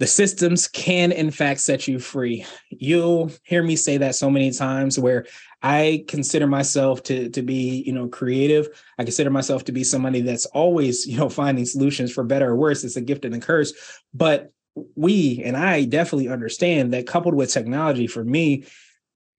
The 0.00 0.06
systems 0.06 0.66
can, 0.66 1.12
in 1.12 1.30
fact, 1.30 1.60
set 1.60 1.86
you 1.86 1.98
free. 1.98 2.46
You'll 2.70 3.30
hear 3.42 3.62
me 3.62 3.76
say 3.76 3.98
that 3.98 4.14
so 4.14 4.30
many 4.30 4.50
times 4.50 4.98
where 4.98 5.26
I 5.62 6.06
consider 6.08 6.46
myself 6.46 7.02
to 7.04 7.28
to 7.28 7.42
be, 7.42 7.84
you 7.86 7.92
know, 7.92 8.08
creative. 8.08 8.68
I 8.98 9.04
consider 9.04 9.28
myself 9.28 9.64
to 9.64 9.72
be 9.72 9.84
somebody 9.84 10.22
that's 10.22 10.46
always, 10.46 11.06
you 11.06 11.18
know, 11.18 11.28
finding 11.28 11.66
solutions 11.66 12.10
for 12.10 12.24
better 12.24 12.48
or 12.48 12.56
worse. 12.56 12.82
It's 12.82 12.96
a 12.96 13.02
gift 13.02 13.26
and 13.26 13.34
a 13.34 13.40
curse. 13.40 13.74
But 14.14 14.50
we 14.96 15.42
and 15.44 15.54
I 15.54 15.84
definitely 15.84 16.30
understand 16.30 16.94
that 16.94 17.06
coupled 17.06 17.34
with 17.34 17.52
technology 17.52 18.06
for 18.06 18.24
me, 18.24 18.64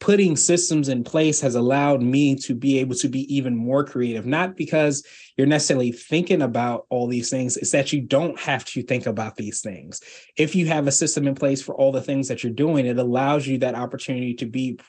putting 0.01 0.35
systems 0.35 0.89
in 0.89 1.03
place 1.03 1.39
has 1.39 1.53
allowed 1.53 2.01
me 2.01 2.35
to 2.35 2.55
be 2.55 2.79
able 2.79 2.95
to 2.95 3.07
be 3.07 3.33
even 3.33 3.55
more 3.55 3.85
creative. 3.85 4.25
Not 4.25 4.57
because 4.57 5.05
you're 5.37 5.47
necessarily 5.47 5.91
thinking 5.91 6.41
about 6.41 6.87
all 6.89 7.07
these 7.07 7.29
things 7.29 7.55
it's 7.55 7.71
that 7.71 7.93
you 7.93 8.01
don't 8.01 8.37
have 8.39 8.65
to 8.65 8.81
think 8.81 9.05
about 9.05 9.35
these 9.37 9.61
things. 9.61 10.01
If 10.35 10.55
you 10.55 10.65
have 10.65 10.87
a 10.87 10.91
system 10.91 11.27
in 11.27 11.35
place 11.35 11.61
for 11.61 11.75
all 11.75 11.91
the 11.91 12.01
things 12.01 12.27
that 12.27 12.43
you're 12.43 12.51
doing 12.51 12.87
it 12.87 12.97
allows 12.97 13.47
you 13.47 13.59
that 13.59 13.75
opportunity 13.75 14.33
to 14.35 14.47
be 14.47 14.79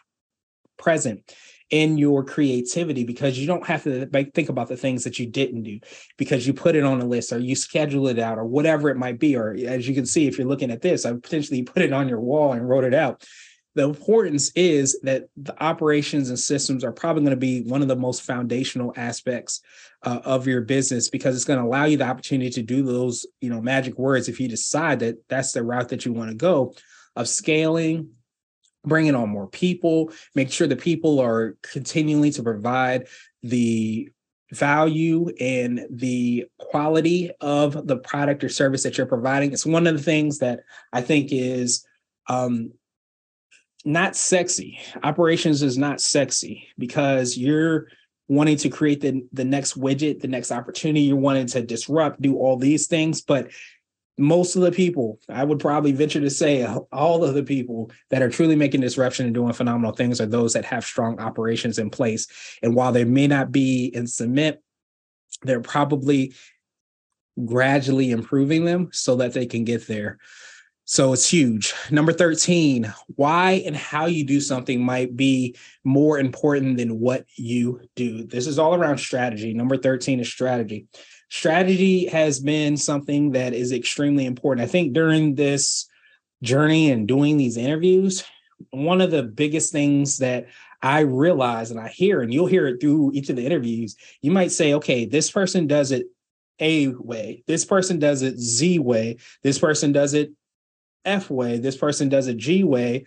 present 0.79 1.31
in 1.69 1.97
your 1.99 2.25
creativity 2.25 3.05
because 3.05 3.39
you 3.39 3.47
don't 3.47 3.67
have 3.67 3.83
to 3.85 4.07
think 4.35 4.49
about 4.49 4.69
the 4.69 4.77
things 4.77 5.05
that 5.05 5.19
you 5.19 5.27
didn't 5.27 5.63
do 5.63 5.79
because 6.17 6.47
you 6.47 6.55
put 6.55 6.75
it 6.75 6.85
on 6.85 7.01
a 7.01 7.07
list 7.07 7.33
or 7.33 7.39
you 7.39 7.55
schedule 7.55 8.09
it 8.09 8.19
out 8.19 8.39
or 8.39 8.45
whatever 8.45 8.89
it 8.89 8.97
might 8.97 9.19
be. 9.19 9.37
Or 9.37 9.55
as 9.67 9.87
you 9.87 9.95
can 9.95 10.07
see 10.07 10.27
if 10.27 10.39
you're 10.39 10.49
looking 10.49 10.71
at 10.71 10.81
this 10.81 11.05
i 11.05 11.13
potentially 11.13 11.63
put 11.63 11.83
it 11.83 11.93
on 11.93 12.09
your 12.09 12.21
wall 12.21 12.53
and 12.55 12.67
wrote 12.67 12.85
it 12.85 12.95
out 12.95 13.27
the 13.75 13.85
importance 13.85 14.53
is 14.55 15.01
that 15.03 15.29
the 15.37 15.61
operations 15.63 16.29
and 16.29 16.39
systems 16.39 16.85
are 16.85 16.93
probably 16.93 17.23
going 17.23 17.31
to 17.31 17.37
be 17.37 17.63
one 17.63 17.83
of 17.83 17.89
the 17.89 17.97
most 17.97 18.23
foundational 18.23 18.93
aspects 18.97 19.61
uh, 20.03 20.21
of 20.25 20.47
your 20.47 20.61
business 20.61 21.09
because 21.09 21.35
it's 21.35 21.45
going 21.45 21.59
to 21.59 21.65
allow 21.65 21.85
you 21.85 21.97
the 21.97 22.07
opportunity 22.07 22.51
to 22.51 22.63
do 22.63 22.83
those 22.83 23.27
you 23.41 23.51
know 23.51 23.61
magic 23.61 23.99
words 23.99 24.29
if 24.29 24.41
you 24.41 24.49
decide 24.49 25.01
that 25.01 25.17
that's 25.29 25.53
the 25.53 25.63
route 25.63 25.89
that 25.89 26.05
you 26.05 26.13
want 26.13 26.31
to 26.31 26.37
go 26.37 26.75
of 27.17 27.29
scaling 27.29 28.11
bringing 28.85 29.15
on 29.15 29.29
more 29.29 29.47
people 29.47 30.13
make 30.35 30.51
sure 30.51 30.67
the 30.67 30.77
people 30.77 31.21
are 31.21 31.57
continually 31.63 32.31
to 32.31 32.43
provide 32.43 33.07
the 33.43 34.09
value 34.53 35.31
and 35.41 35.87
the 35.89 36.45
quality 36.59 37.31
of 37.41 37.87
the 37.87 37.97
product 37.97 38.45
or 38.45 38.51
service 38.51 38.83
that 38.83 38.99
you're 38.99 39.07
providing. 39.07 39.51
It's 39.51 39.65
one 39.65 39.87
of 39.87 39.97
the 39.97 40.03
things 40.03 40.39
that 40.39 40.61
i 40.93 41.01
think 41.01 41.29
is 41.33 41.87
um, 42.29 42.73
not 43.85 44.17
sexy. 44.17 44.79
Operations 45.03 45.63
is 45.63 45.77
not 45.77 46.01
sexy 46.01 46.69
because 46.79 47.37
you're 47.37 47.89
wanting 48.29 48.57
to 48.57 48.69
create 48.69 49.01
the, 49.01 49.27
the 49.33 49.45
next 49.45 49.79
widget, 49.79 50.21
the 50.21 50.29
next 50.29 50.53
opportunity. 50.53 51.01
You're 51.01 51.17
wanting 51.17 51.47
to 51.49 51.63
disrupt, 51.63 52.23
do 52.23 52.37
all 52.37 52.57
these 52.57 52.87
things. 52.87 53.21
But 53.21 53.51
most 54.19 54.57
of 54.57 54.63
the 54.63 54.73
people, 54.73 55.19
I 55.29 55.43
would 55.43 55.59
probably 55.59 55.93
venture 55.93 56.21
to 56.21 56.31
say, 56.31 56.65
all 56.93 57.25
of 57.25 57.35
the 57.35 57.43
people 57.43 57.91
that 58.11 58.23
are 58.23 58.31
truly 58.31 58.57
making 58.57 58.81
disruption 58.83 59.27
and 59.27 59.35
doing 59.35 59.53
phenomenal 59.53 59.93
things 59.93 60.21
are 60.21 60.27
those 60.27 60.53
that 60.53 60.65
have 60.67 60.85
strong 60.85 61.19
operations 61.19 61.79
in 61.79 61.91
place. 61.91 62.27
And 62.63 62.75
while 62.75 62.93
they 62.93 63.05
may 63.05 63.27
not 63.27 63.51
be 63.51 63.87
in 63.87 64.07
cement, 64.07 64.59
they're 65.43 65.61
probably 65.61 66.35
gradually 67.45 68.11
improving 68.11 68.65
them 68.65 68.91
so 68.93 69.17
that 69.17 69.33
they 69.33 69.47
can 69.47 69.65
get 69.65 69.87
there. 69.87 70.19
So 70.85 71.13
it's 71.13 71.29
huge. 71.29 71.73
Number 71.91 72.13
13, 72.13 72.93
why 73.15 73.63
and 73.65 73.77
how 73.77 74.07
you 74.07 74.25
do 74.25 74.41
something 74.41 74.85
might 74.85 75.17
be 75.17 75.57
more 75.85 76.19
important 76.19 76.77
than 76.77 76.99
what 76.99 77.25
you 77.37 77.81
do. 77.95 78.25
This 78.25 78.47
is 78.47 78.59
all 78.59 78.75
around 78.75 78.99
strategy. 78.99 79.55
Number 79.55 79.77
13 79.77 80.21
is 80.21 80.29
strategy. 80.29 80.89
Strategy 81.29 82.07
has 82.07 82.41
been 82.41 82.77
something 82.77 83.33
that 83.33 83.55
is 83.55 83.73
extremely 83.73 84.27
important. 84.27 84.67
I 84.67 84.71
think 84.71 84.93
during 84.93 85.35
this 85.35 85.89
journey 86.43 86.91
and 86.91 87.07
doing 87.07 87.37
these 87.37 87.57
interviews, 87.57 88.25
one 88.71 89.01
of 89.01 89.11
the 89.11 89.23
biggest 89.23 89.73
things 89.73 90.19
that 90.19 90.49
I 90.83 91.01
realize 91.01 91.71
and 91.71 91.79
I 91.79 91.89
hear, 91.89 92.23
and 92.23 92.35
you'll 92.35 92.47
hear 92.47 92.67
it 92.67 92.81
through 92.81 93.13
each 93.15 93.31
of 93.31 93.37
the 93.37 93.47
interviews, 93.47 93.97
you 94.21 94.33
might 94.33 94.51
say, 94.51 94.75
okay, 94.75 95.05
this 95.05 95.31
person 95.31 95.69
does 95.69 95.93
it 95.93 96.07
A 96.59 96.89
way, 96.89 97.45
this 97.47 97.65
person 97.65 98.01
does 98.01 98.23
it 98.23 98.39
Z 98.39 98.81
way, 98.81 99.19
this 99.43 99.61
person 99.61 99.93
does 99.93 100.13
it 100.15 100.33
F 101.05 101.31
way, 101.31 101.59
this 101.59 101.77
person 101.77 102.09
does 102.09 102.27
a 102.27 102.35
G 102.35 102.65
way. 102.65 103.05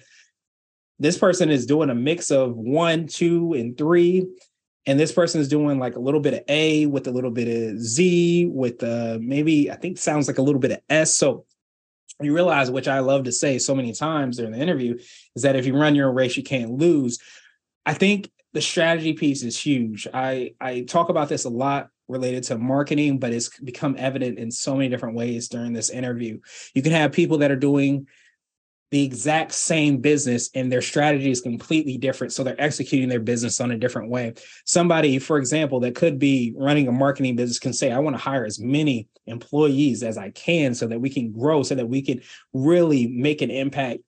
This 0.99 1.17
person 1.17 1.49
is 1.49 1.65
doing 1.65 1.89
a 1.89 1.95
mix 1.95 2.31
of 2.31 2.55
one, 2.55 3.07
two, 3.07 3.53
and 3.53 3.77
three. 3.77 4.25
And 4.85 4.99
this 4.99 5.11
person 5.11 5.41
is 5.41 5.47
doing 5.47 5.79
like 5.79 5.95
a 5.95 5.99
little 5.99 6.19
bit 6.19 6.35
of 6.35 6.41
A 6.47 6.85
with 6.85 7.07
a 7.07 7.11
little 7.11 7.31
bit 7.31 7.47
of 7.47 7.79
Z 7.79 8.45
with 8.47 8.83
uh 8.83 9.17
maybe 9.19 9.71
I 9.71 9.75
think 9.75 9.97
sounds 9.97 10.27
like 10.27 10.37
a 10.37 10.43
little 10.43 10.61
bit 10.61 10.71
of 10.71 10.79
S. 10.89 11.15
So 11.15 11.45
you 12.21 12.33
realize, 12.33 12.71
which 12.71 12.87
I 12.87 12.99
love 12.99 13.25
to 13.25 13.31
say 13.31 13.57
so 13.59 13.75
many 13.75 13.91
times 13.93 14.37
during 14.37 14.53
the 14.53 14.59
interview, 14.59 14.97
is 15.35 15.41
that 15.41 15.55
if 15.55 15.65
you 15.65 15.75
run 15.75 15.95
your 15.95 16.11
race, 16.11 16.37
you 16.37 16.43
can't 16.43 16.71
lose. 16.71 17.19
I 17.85 17.93
think 17.93 18.31
the 18.53 18.61
strategy 18.61 19.13
piece 19.13 19.43
is 19.43 19.59
huge. 19.59 20.07
I 20.13 20.53
I 20.61 20.81
talk 20.81 21.09
about 21.09 21.29
this 21.29 21.45
a 21.45 21.49
lot 21.49 21.89
related 22.07 22.43
to 22.43 22.57
marketing, 22.57 23.19
but 23.19 23.33
it's 23.33 23.49
become 23.59 23.95
evident 23.97 24.37
in 24.37 24.51
so 24.51 24.75
many 24.75 24.89
different 24.89 25.15
ways 25.15 25.47
during 25.47 25.73
this 25.73 25.89
interview. 25.89 26.39
You 26.73 26.81
can 26.81 26.91
have 26.91 27.11
people 27.11 27.39
that 27.39 27.51
are 27.51 27.55
doing 27.55 28.07
the 28.91 29.03
exact 29.03 29.51
same 29.51 29.97
business 29.97 30.49
and 30.53 30.71
their 30.71 30.81
strategy 30.81 31.31
is 31.31 31.41
completely 31.41 31.97
different. 31.97 32.31
So 32.31 32.43
they're 32.43 32.61
executing 32.61 33.09
their 33.09 33.19
business 33.19 33.59
on 33.59 33.71
a 33.71 33.77
different 33.77 34.09
way. 34.09 34.35
Somebody, 34.65 35.17
for 35.19 35.37
example, 35.37 35.79
that 35.81 35.95
could 35.95 36.19
be 36.19 36.53
running 36.55 36.87
a 36.87 36.91
marketing 36.91 37.35
business 37.35 37.59
can 37.59 37.73
say, 37.73 37.91
I 37.91 37.99
want 37.99 38.15
to 38.15 38.21
hire 38.21 38.45
as 38.45 38.59
many 38.59 39.07
employees 39.25 40.03
as 40.03 40.17
I 40.17 40.29
can 40.29 40.75
so 40.75 40.87
that 40.87 41.01
we 41.01 41.09
can 41.09 41.31
grow, 41.31 41.63
so 41.63 41.75
that 41.75 41.89
we 41.89 42.03
can 42.03 42.21
really 42.53 43.07
make 43.07 43.41
an 43.41 43.49
impact 43.49 44.01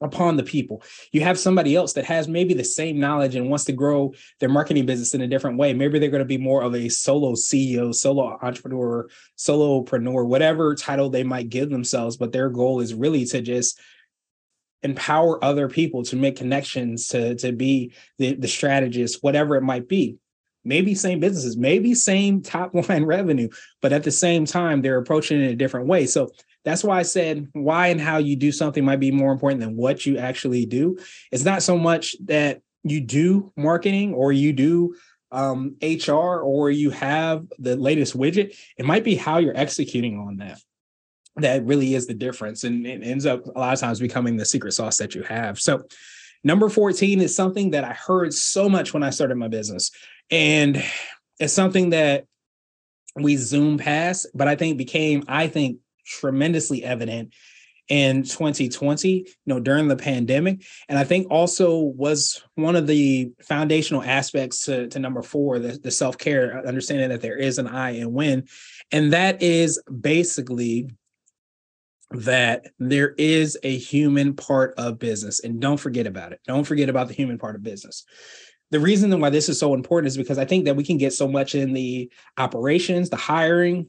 upon 0.00 0.36
the 0.36 0.42
people. 0.42 0.82
You 1.12 1.22
have 1.22 1.38
somebody 1.38 1.74
else 1.76 1.94
that 1.94 2.04
has 2.04 2.28
maybe 2.28 2.54
the 2.54 2.64
same 2.64 2.98
knowledge 2.98 3.34
and 3.34 3.48
wants 3.48 3.64
to 3.66 3.72
grow 3.72 4.12
their 4.40 4.48
marketing 4.48 4.86
business 4.86 5.14
in 5.14 5.22
a 5.22 5.28
different 5.28 5.56
way. 5.56 5.72
Maybe 5.72 5.98
they're 5.98 6.10
going 6.10 6.18
to 6.18 6.24
be 6.24 6.38
more 6.38 6.62
of 6.62 6.74
a 6.74 6.88
solo 6.88 7.32
CEO, 7.32 7.94
solo 7.94 8.38
entrepreneur, 8.42 9.08
solopreneur, 9.38 10.26
whatever 10.26 10.74
title 10.74 11.10
they 11.10 11.22
might 11.22 11.48
give 11.48 11.70
themselves, 11.70 12.16
but 12.16 12.32
their 12.32 12.50
goal 12.50 12.80
is 12.80 12.94
really 12.94 13.24
to 13.26 13.40
just 13.40 13.80
empower 14.84 15.42
other 15.42 15.68
people 15.68 16.04
to 16.04 16.14
make 16.14 16.36
connections 16.36 17.08
to 17.08 17.34
to 17.36 17.52
be 17.52 17.92
the, 18.18 18.34
the 18.34 18.46
strategist 18.46 19.22
whatever 19.22 19.56
it 19.56 19.62
might 19.62 19.88
be 19.88 20.18
maybe 20.62 20.94
same 20.94 21.18
businesses 21.18 21.56
maybe 21.56 21.94
same 21.94 22.42
top 22.42 22.74
line 22.88 23.04
revenue 23.04 23.48
but 23.80 23.94
at 23.94 24.04
the 24.04 24.10
same 24.10 24.44
time 24.44 24.82
they're 24.82 24.98
approaching 24.98 25.40
it 25.40 25.44
in 25.44 25.50
a 25.50 25.56
different 25.56 25.86
way 25.86 26.04
so 26.04 26.30
that's 26.64 26.82
why 26.82 26.98
I 26.98 27.02
said 27.02 27.48
why 27.52 27.88
and 27.88 28.00
how 28.00 28.18
you 28.18 28.36
do 28.36 28.50
something 28.50 28.84
might 28.84 29.00
be 29.00 29.10
more 29.10 29.32
important 29.32 29.60
than 29.60 29.76
what 29.76 30.06
you 30.06 30.18
actually 30.18 30.66
do. 30.66 30.98
It's 31.30 31.44
not 31.44 31.62
so 31.62 31.76
much 31.78 32.16
that 32.24 32.62
you 32.82 33.00
do 33.00 33.52
marketing 33.56 34.14
or 34.14 34.32
you 34.32 34.52
do 34.52 34.94
um, 35.30 35.76
HR 35.82 36.40
or 36.40 36.70
you 36.70 36.90
have 36.90 37.46
the 37.58 37.76
latest 37.76 38.16
widget. 38.16 38.56
It 38.78 38.86
might 38.86 39.04
be 39.04 39.16
how 39.16 39.38
you're 39.38 39.56
executing 39.56 40.18
on 40.18 40.36
that. 40.36 40.58
That 41.36 41.64
really 41.64 41.94
is 41.94 42.06
the 42.06 42.14
difference. 42.14 42.64
And 42.64 42.86
it 42.86 43.02
ends 43.02 43.26
up 43.26 43.44
a 43.46 43.58
lot 43.58 43.72
of 43.72 43.80
times 43.80 43.98
becoming 43.98 44.36
the 44.36 44.44
secret 44.44 44.72
sauce 44.72 44.98
that 44.98 45.14
you 45.14 45.22
have. 45.22 45.58
So, 45.58 45.82
number 46.44 46.68
14 46.68 47.20
is 47.20 47.34
something 47.34 47.70
that 47.72 47.82
I 47.82 47.92
heard 47.92 48.32
so 48.32 48.68
much 48.68 48.94
when 48.94 49.02
I 49.02 49.10
started 49.10 49.36
my 49.36 49.48
business. 49.48 49.90
And 50.30 50.82
it's 51.40 51.52
something 51.52 51.90
that 51.90 52.26
we 53.16 53.36
zoom 53.36 53.78
past, 53.78 54.28
but 54.34 54.46
I 54.46 54.54
think 54.54 54.78
became, 54.78 55.24
I 55.26 55.48
think, 55.48 55.78
tremendously 56.04 56.84
evident 56.84 57.34
in 57.88 58.22
2020 58.22 59.08
you 59.08 59.26
know 59.46 59.60
during 59.60 59.88
the 59.88 59.96
pandemic. 59.96 60.64
And 60.88 60.98
i 60.98 61.04
think 61.04 61.26
also 61.30 61.78
was 61.78 62.42
one 62.54 62.76
of 62.76 62.86
the 62.86 63.32
foundational 63.42 64.02
aspects 64.02 64.64
to, 64.64 64.88
to 64.88 64.98
number 64.98 65.22
four 65.22 65.58
the, 65.58 65.78
the 65.78 65.90
self-care 65.90 66.58
uh, 66.58 66.68
understanding 66.68 67.10
that 67.10 67.20
there 67.20 67.36
is 67.36 67.58
an 67.58 67.66
i 67.66 67.90
and 67.90 68.12
when. 68.12 68.44
And 68.90 69.12
that 69.12 69.42
is 69.42 69.82
basically 70.00 70.88
that 72.10 72.66
there 72.78 73.14
is 73.18 73.58
a 73.62 73.76
human 73.76 74.34
part 74.34 74.74
of 74.76 74.98
business. 74.98 75.40
And 75.40 75.60
don't 75.60 75.78
forget 75.78 76.06
about 76.06 76.32
it. 76.32 76.40
Don't 76.46 76.64
forget 76.64 76.88
about 76.88 77.08
the 77.08 77.14
human 77.14 77.38
part 77.38 77.56
of 77.56 77.62
business. 77.62 78.04
The 78.70 78.78
reason 78.80 79.18
why 79.20 79.30
this 79.30 79.48
is 79.48 79.58
so 79.58 79.74
important 79.74 80.08
is 80.08 80.16
because 80.16 80.38
i 80.38 80.44
think 80.44 80.64
that 80.64 80.74
we 80.76 80.84
can 80.84 80.98
get 80.98 81.12
so 81.12 81.28
much 81.28 81.54
in 81.54 81.72
the 81.74 82.10
operations 82.38 83.10
the 83.10 83.16
hiring 83.16 83.88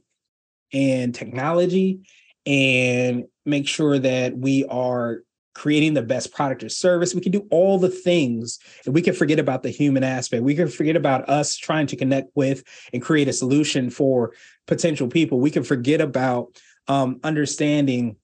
and 0.72 1.14
technology 1.14 2.00
and 2.44 3.24
make 3.44 3.68
sure 3.68 3.98
that 3.98 4.36
we 4.36 4.64
are 4.66 5.22
creating 5.54 5.94
the 5.94 6.02
best 6.02 6.34
product 6.34 6.62
or 6.62 6.68
service. 6.68 7.14
We 7.14 7.22
can 7.22 7.32
do 7.32 7.46
all 7.50 7.78
the 7.78 7.88
things 7.88 8.58
and 8.84 8.94
we 8.94 9.00
can 9.00 9.14
forget 9.14 9.38
about 9.38 9.62
the 9.62 9.70
human 9.70 10.04
aspect. 10.04 10.42
We 10.42 10.54
can 10.54 10.68
forget 10.68 10.96
about 10.96 11.28
us 11.30 11.56
trying 11.56 11.86
to 11.88 11.96
connect 11.96 12.28
with 12.34 12.62
and 12.92 13.00
create 13.00 13.26
a 13.26 13.32
solution 13.32 13.88
for 13.88 14.34
potential 14.66 15.08
people. 15.08 15.40
We 15.40 15.50
can 15.50 15.64
forget 15.64 16.02
about 16.02 16.60
um, 16.88 17.20
understanding 17.24 18.16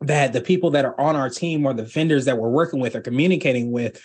that 0.00 0.32
the 0.32 0.40
people 0.40 0.70
that 0.70 0.84
are 0.84 0.98
on 1.00 1.16
our 1.16 1.28
team 1.28 1.66
or 1.66 1.74
the 1.74 1.84
vendors 1.84 2.26
that 2.26 2.38
we're 2.38 2.48
working 2.48 2.78
with 2.78 2.94
or 2.94 3.00
communicating 3.00 3.72
with 3.72 4.00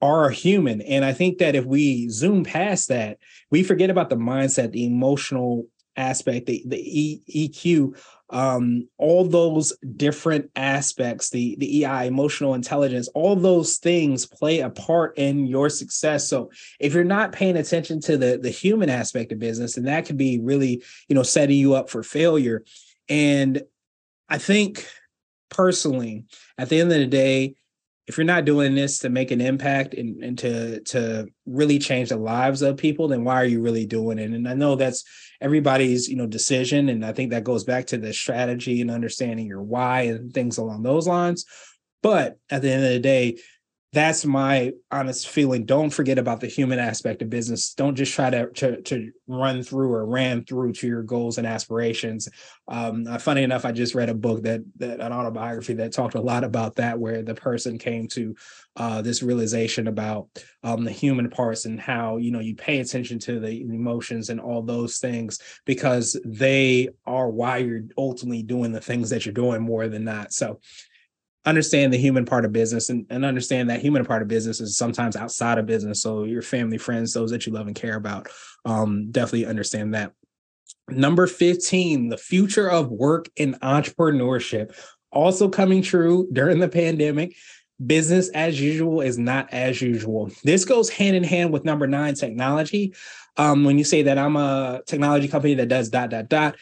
are 0.00 0.30
human. 0.30 0.82
And 0.82 1.04
I 1.04 1.12
think 1.12 1.38
that 1.38 1.54
if 1.54 1.64
we 1.64 2.08
zoom 2.08 2.44
past 2.44 2.88
that, 2.88 3.18
we 3.50 3.62
forget 3.62 3.90
about 3.90 4.10
the 4.10 4.16
mindset, 4.16 4.72
the 4.72 4.86
emotional 4.86 5.66
aspect, 5.96 6.46
the 6.46 6.62
the 6.66 6.78
e, 6.78 7.48
EQ, 7.48 7.96
um, 8.30 8.88
all 8.96 9.24
those 9.24 9.76
different 9.96 10.50
aspects, 10.56 11.30
the 11.30 11.56
the 11.56 11.84
EI, 11.84 12.06
emotional 12.06 12.54
intelligence, 12.54 13.08
all 13.08 13.36
those 13.36 13.76
things 13.76 14.26
play 14.26 14.60
a 14.60 14.70
part 14.70 15.16
in 15.18 15.46
your 15.46 15.68
success. 15.68 16.28
So 16.28 16.50
if 16.80 16.94
you're 16.94 17.04
not 17.04 17.32
paying 17.32 17.56
attention 17.56 18.00
to 18.02 18.16
the 18.16 18.38
the 18.38 18.50
human 18.50 18.88
aspect 18.88 19.32
of 19.32 19.38
business, 19.38 19.74
then 19.74 19.84
that 19.84 20.06
could 20.06 20.16
be 20.16 20.38
really 20.40 20.82
you 21.08 21.14
know 21.14 21.22
setting 21.22 21.58
you 21.58 21.74
up 21.74 21.90
for 21.90 22.02
failure. 22.02 22.64
And 23.08 23.62
I 24.28 24.38
think 24.38 24.86
personally, 25.50 26.24
at 26.56 26.70
the 26.70 26.80
end 26.80 26.90
of 26.90 26.98
the 26.98 27.06
day, 27.06 27.54
if 28.06 28.16
you're 28.16 28.24
not 28.24 28.44
doing 28.44 28.74
this 28.74 28.98
to 29.00 29.08
make 29.08 29.30
an 29.30 29.40
impact 29.40 29.94
and, 29.94 30.22
and 30.22 30.38
to 30.38 30.80
to 30.80 31.28
really 31.46 31.78
change 31.78 32.08
the 32.08 32.16
lives 32.16 32.62
of 32.62 32.76
people, 32.76 33.08
then 33.08 33.24
why 33.24 33.36
are 33.36 33.46
you 33.46 33.60
really 33.60 33.86
doing 33.86 34.18
it? 34.18 34.30
And 34.30 34.48
I 34.48 34.54
know 34.54 34.74
that's 34.74 35.04
everybody's 35.42 36.08
you 36.08 36.16
know 36.16 36.26
decision, 36.26 36.88
and 36.88 37.04
I 37.04 37.12
think 37.12 37.30
that 37.30 37.44
goes 37.44 37.64
back 37.64 37.86
to 37.88 37.98
the 37.98 38.12
strategy 38.14 38.80
and 38.80 38.90
understanding 38.90 39.46
your 39.46 39.62
why 39.62 40.02
and 40.02 40.32
things 40.32 40.56
along 40.58 40.82
those 40.82 41.06
lines. 41.06 41.44
But 42.02 42.38
at 42.50 42.62
the 42.62 42.70
end 42.70 42.84
of 42.84 42.90
the 42.90 43.00
day, 43.00 43.38
that's 43.92 44.24
my 44.24 44.72
honest 44.90 45.28
feeling. 45.28 45.66
Don't 45.66 45.90
forget 45.90 46.18
about 46.18 46.40
the 46.40 46.46
human 46.46 46.78
aspect 46.78 47.20
of 47.20 47.28
business. 47.28 47.74
Don't 47.74 47.94
just 47.94 48.14
try 48.14 48.30
to 48.30 48.48
to, 48.50 48.80
to 48.82 49.10
run 49.26 49.62
through 49.62 49.92
or 49.92 50.06
ran 50.06 50.44
through 50.44 50.72
to 50.72 50.86
your 50.86 51.02
goals 51.02 51.36
and 51.36 51.46
aspirations. 51.46 52.26
Um, 52.68 53.06
uh, 53.06 53.18
funny 53.18 53.42
enough, 53.42 53.66
I 53.66 53.72
just 53.72 53.94
read 53.94 54.08
a 54.08 54.14
book 54.14 54.44
that 54.44 54.62
that 54.78 55.00
an 55.00 55.12
autobiography 55.12 55.74
that 55.74 55.92
talked 55.92 56.14
a 56.14 56.22
lot 56.22 56.42
about 56.42 56.76
that, 56.76 56.98
where 56.98 57.22
the 57.22 57.34
person 57.34 57.76
came 57.76 58.08
to 58.08 58.34
uh, 58.76 59.02
this 59.02 59.22
realization 59.22 59.86
about 59.88 60.28
um, 60.62 60.84
the 60.84 60.90
human 60.90 61.28
parts 61.28 61.66
and 61.66 61.78
how 61.78 62.16
you 62.16 62.30
know 62.30 62.40
you 62.40 62.54
pay 62.54 62.80
attention 62.80 63.18
to 63.18 63.40
the 63.40 63.60
emotions 63.60 64.30
and 64.30 64.40
all 64.40 64.62
those 64.62 64.98
things 64.98 65.38
because 65.66 66.18
they 66.24 66.88
are 67.04 67.28
why 67.28 67.58
you're 67.58 67.84
ultimately 67.98 68.42
doing 68.42 68.72
the 68.72 68.80
things 68.80 69.10
that 69.10 69.26
you're 69.26 69.34
doing 69.34 69.60
more 69.60 69.86
than 69.88 70.04
not. 70.04 70.32
So 70.32 70.60
understand 71.44 71.92
the 71.92 71.98
human 71.98 72.24
part 72.24 72.44
of 72.44 72.52
business 72.52 72.88
and, 72.88 73.06
and 73.10 73.24
understand 73.24 73.68
that 73.70 73.80
human 73.80 74.04
part 74.04 74.22
of 74.22 74.28
business 74.28 74.60
is 74.60 74.76
sometimes 74.76 75.16
outside 75.16 75.58
of 75.58 75.66
business. 75.66 76.00
So 76.00 76.24
your 76.24 76.42
family, 76.42 76.78
friends, 76.78 77.12
those 77.12 77.30
that 77.30 77.46
you 77.46 77.52
love 77.52 77.66
and 77.66 77.76
care 77.76 77.96
about, 77.96 78.28
um, 78.64 79.10
definitely 79.10 79.46
understand 79.46 79.94
that. 79.94 80.12
Number 80.88 81.26
15, 81.26 82.08
the 82.08 82.16
future 82.16 82.70
of 82.70 82.90
work 82.90 83.28
and 83.38 83.58
entrepreneurship. 83.60 84.76
Also 85.10 85.48
coming 85.48 85.82
true 85.82 86.28
during 86.32 86.58
the 86.58 86.68
pandemic. 86.68 87.36
Business 87.84 88.28
as 88.30 88.60
usual 88.60 89.00
is 89.00 89.18
not 89.18 89.52
as 89.52 89.82
usual. 89.82 90.30
This 90.44 90.64
goes 90.64 90.88
hand 90.88 91.16
in 91.16 91.24
hand 91.24 91.52
with 91.52 91.64
number 91.64 91.88
nine, 91.88 92.14
technology. 92.14 92.94
Um, 93.36 93.64
when 93.64 93.76
you 93.76 93.84
say 93.84 94.02
that 94.02 94.18
I'm 94.18 94.36
a 94.36 94.82
technology 94.86 95.26
company 95.26 95.54
that 95.54 95.68
does 95.68 95.88
dot 95.88 96.10
dot 96.10 96.28
dot, 96.28 96.56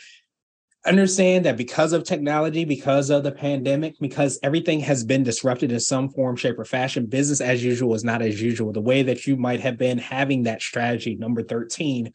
understand 0.86 1.44
that 1.44 1.56
because 1.56 1.92
of 1.92 2.04
technology, 2.04 2.64
because 2.64 3.10
of 3.10 3.22
the 3.22 3.32
pandemic, 3.32 3.96
because 4.00 4.38
everything 4.42 4.80
has 4.80 5.04
been 5.04 5.22
disrupted 5.22 5.72
in 5.72 5.80
some 5.80 6.08
form, 6.08 6.36
shape, 6.36 6.58
or 6.58 6.64
fashion, 6.64 7.06
business 7.06 7.40
as 7.40 7.62
usual 7.62 7.94
is 7.94 8.04
not 8.04 8.22
as 8.22 8.40
usual. 8.40 8.72
The 8.72 8.80
way 8.80 9.02
that 9.02 9.26
you 9.26 9.36
might 9.36 9.60
have 9.60 9.76
been 9.76 9.98
having 9.98 10.44
that 10.44 10.62
strategy, 10.62 11.16
number 11.16 11.42
13, 11.42 12.12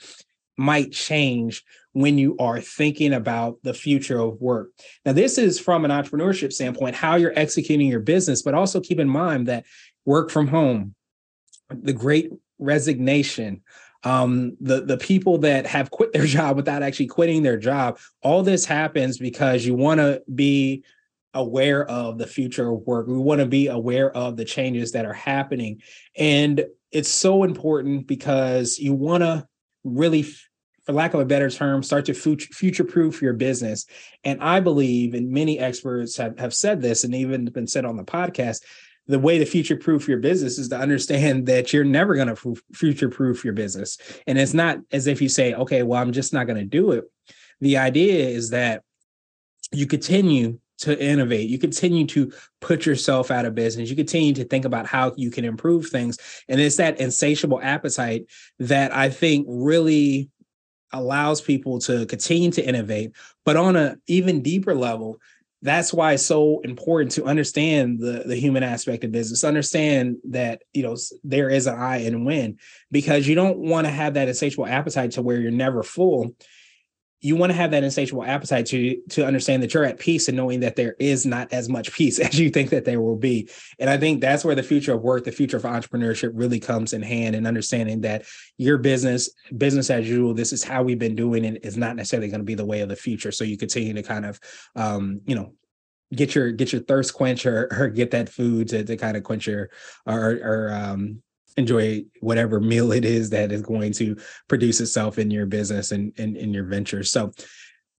might 0.57 0.91
change 0.91 1.63
when 1.91 2.17
you 2.17 2.35
are 2.39 2.59
thinking 2.59 3.13
about 3.13 3.57
the 3.63 3.73
future 3.73 4.19
of 4.19 4.41
work. 4.41 4.69
Now, 5.05 5.13
this 5.13 5.37
is 5.37 5.59
from 5.59 5.85
an 5.85 5.91
entrepreneurship 5.91 6.51
standpoint, 6.51 6.95
how 6.95 7.15
you're 7.15 7.37
executing 7.37 7.87
your 7.87 7.99
business, 7.99 8.41
but 8.41 8.53
also 8.53 8.79
keep 8.79 8.99
in 8.99 9.09
mind 9.09 9.47
that 9.47 9.65
work 10.05 10.31
from 10.31 10.47
home, 10.47 10.95
the 11.69 11.93
great 11.93 12.31
resignation, 12.57 13.61
um, 14.05 14.55
the 14.61 14.85
the 14.85 14.97
people 14.97 15.39
that 15.39 15.65
have 15.65 15.91
quit 15.91 16.13
their 16.13 16.25
job 16.37 16.55
without 16.55 16.83
actually 16.83 17.07
quitting 17.07 17.43
their 17.43 17.57
job. 17.57 17.99
All 18.21 18.43
this 18.43 18.65
happens 18.65 19.17
because 19.17 19.65
you 19.65 19.75
want 19.75 19.99
to 19.99 20.21
be 20.33 20.83
aware 21.33 21.85
of 21.89 22.17
the 22.17 22.27
future 22.27 22.69
of 22.71 22.81
work. 22.87 23.07
We 23.07 23.17
want 23.17 23.41
to 23.41 23.47
be 23.47 23.67
aware 23.67 24.15
of 24.15 24.37
the 24.37 24.45
changes 24.45 24.93
that 24.93 25.05
are 25.05 25.13
happening, 25.13 25.81
and 26.15 26.63
it's 26.91 27.09
so 27.09 27.43
important 27.43 28.07
because 28.07 28.79
you 28.79 28.93
want 28.93 29.23
to 29.23 29.45
really 29.83 30.25
for 30.85 30.93
lack 30.93 31.15
of 31.15 31.19
a 31.19 31.25
better 31.25 31.49
term, 31.49 31.81
start 31.81 32.05
to 32.05 32.13
future 32.13 32.83
proof 32.83 33.21
your 33.21 33.33
business. 33.33 33.87
And 34.23 34.39
I 34.41 34.59
believe, 34.59 35.15
and 35.15 35.31
many 35.31 35.57
experts 35.57 36.15
have, 36.17 36.37
have 36.37 36.53
said 36.53 36.79
this 36.79 37.03
and 37.03 37.15
even 37.15 37.45
been 37.45 37.65
said 37.65 37.85
on 37.85 37.97
the 37.97 38.03
podcast, 38.03 38.61
the 39.07 39.19
way 39.19 39.37
to 39.37 39.45
future 39.45 39.75
proof 39.75 40.07
your 40.07 40.17
business 40.17 40.57
is 40.57 40.69
to 40.69 40.77
understand 40.77 41.45
that 41.47 41.73
you're 41.73 41.83
never 41.83 42.15
going 42.15 42.33
to 42.33 42.55
future 42.73 43.09
proof 43.09 43.43
your 43.43 43.53
business. 43.53 43.97
And 44.27 44.37
it's 44.37 44.53
not 44.53 44.79
as 44.91 45.07
if 45.07 45.21
you 45.21 45.29
say, 45.29 45.53
okay, 45.53 45.83
well, 45.83 46.01
I'm 46.01 46.11
just 46.11 46.33
not 46.33 46.47
going 46.47 46.57
to 46.57 46.65
do 46.65 46.91
it. 46.91 47.05
The 47.61 47.77
idea 47.77 48.27
is 48.27 48.49
that 48.49 48.83
you 49.71 49.87
continue 49.87 50.59
to 50.77 51.01
innovate. 51.01 51.49
You 51.49 51.57
continue 51.57 52.05
to 52.07 52.33
put 52.59 52.85
yourself 52.85 53.31
out 53.31 53.45
of 53.45 53.55
business. 53.55 53.89
You 53.89 53.95
continue 53.95 54.33
to 54.33 54.43
think 54.43 54.65
about 54.65 54.85
how 54.85 55.13
you 55.15 55.31
can 55.31 55.45
improve 55.45 55.87
things. 55.87 56.17
And 56.49 56.59
it's 56.59 56.75
that 56.77 56.99
insatiable 56.99 57.61
appetite 57.61 58.25
that 58.59 58.93
I 58.93 59.09
think 59.09 59.45
really 59.49 60.29
allows 60.91 61.41
people 61.41 61.79
to 61.79 62.05
continue 62.05 62.51
to 62.51 62.65
innovate, 62.65 63.11
but 63.43 63.57
on 63.57 63.75
an 63.75 64.01
even 64.07 64.41
deeper 64.41 64.75
level, 64.75 65.19
that's 65.65 65.91
why 65.91 66.13
it's 66.13 66.25
so 66.25 66.59
important 66.61 67.11
to 67.13 67.25
understand 67.25 67.99
the 67.99 68.23
the 68.25 68.35
human 68.35 68.63
aspect 68.63 69.03
of 69.03 69.11
business 69.11 69.43
understand 69.43 70.17
that 70.29 70.61
you 70.73 70.83
know 70.83 70.95
there 71.23 71.49
is 71.49 71.65
an 71.65 71.75
I 71.75 71.97
and 71.97 72.25
win 72.25 72.59
because 72.91 73.27
you 73.27 73.35
don't 73.35 73.57
want 73.57 73.87
to 73.87 73.91
have 73.91 74.13
that 74.13 74.27
insatiable 74.27 74.67
appetite 74.67 75.11
to 75.11 75.23
where 75.23 75.39
you're 75.39 75.51
never 75.51 75.81
full 75.81 76.35
you 77.25 77.35
want 77.35 77.49
to 77.49 77.55
have 77.55 77.71
that 77.71 77.83
insatiable 77.83 78.23
appetite 78.23 78.67
to 78.67 79.01
to 79.09 79.25
understand 79.25 79.63
that 79.63 79.73
you're 79.73 79.83
at 79.83 79.97
peace 79.97 80.27
and 80.27 80.37
knowing 80.37 80.59
that 80.59 80.75
there 80.75 80.95
is 80.99 81.25
not 81.25 81.51
as 81.51 81.67
much 81.67 81.91
peace 81.91 82.19
as 82.27 82.39
you 82.39 82.51
think 82.51 82.69
that 82.69 82.85
there 82.85 83.01
will 83.01 83.15
be. 83.15 83.49
And 83.79 83.89
i 83.89 83.97
think 83.97 84.21
that's 84.21 84.45
where 84.45 84.53
the 84.53 84.61
future 84.61 84.93
of 84.93 85.01
work 85.01 85.23
the 85.23 85.31
future 85.31 85.57
of 85.57 85.63
entrepreneurship 85.63 86.31
really 86.35 86.59
comes 86.59 86.93
in 86.93 87.01
hand 87.01 87.35
and 87.35 87.47
understanding 87.47 88.01
that 88.01 88.25
your 88.57 88.77
business 88.77 89.31
business 89.57 89.89
as 89.89 90.07
usual 90.07 90.35
this 90.35 90.53
is 90.53 90.63
how 90.63 90.83
we've 90.83 90.99
been 90.99 91.15
doing 91.15 91.43
it 91.45 91.65
is 91.65 91.77
not 91.77 91.95
necessarily 91.95 92.29
going 92.29 92.41
to 92.41 92.45
be 92.45 92.53
the 92.53 92.65
way 92.65 92.81
of 92.81 92.89
the 92.89 92.95
future. 92.95 93.31
So 93.31 93.43
you 93.43 93.57
continue 93.57 93.93
to 93.93 94.03
kind 94.03 94.25
of 94.25 94.39
um, 94.75 95.21
you 95.25 95.33
know 95.33 95.53
get 96.13 96.35
your 96.35 96.51
get 96.51 96.71
your 96.71 96.83
thirst 96.83 97.15
quench 97.15 97.47
or, 97.47 97.67
or 97.71 97.89
get 97.89 98.11
that 98.11 98.29
food 98.29 98.67
to, 98.69 98.83
to 98.83 98.97
kind 98.97 99.17
of 99.17 99.23
quench 99.23 99.47
your 99.47 99.71
or, 100.05 100.39
or 100.43 100.73
um, 100.73 101.23
enjoy 101.57 102.03
whatever 102.19 102.59
meal 102.59 102.91
it 102.91 103.05
is 103.05 103.29
that 103.29 103.51
is 103.51 103.61
going 103.61 103.93
to 103.93 104.17
produce 104.47 104.81
itself 104.81 105.17
in 105.17 105.31
your 105.31 105.45
business 105.45 105.91
and 105.91 106.13
in, 106.19 106.53
your 106.53 106.65
ventures. 106.65 107.11
So 107.11 107.31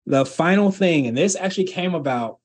the 0.04 0.26
final 0.26 0.70
thing, 0.70 1.06
and 1.06 1.16
this 1.16 1.36
actually 1.36 1.64
came 1.64 1.94
about 1.94 2.38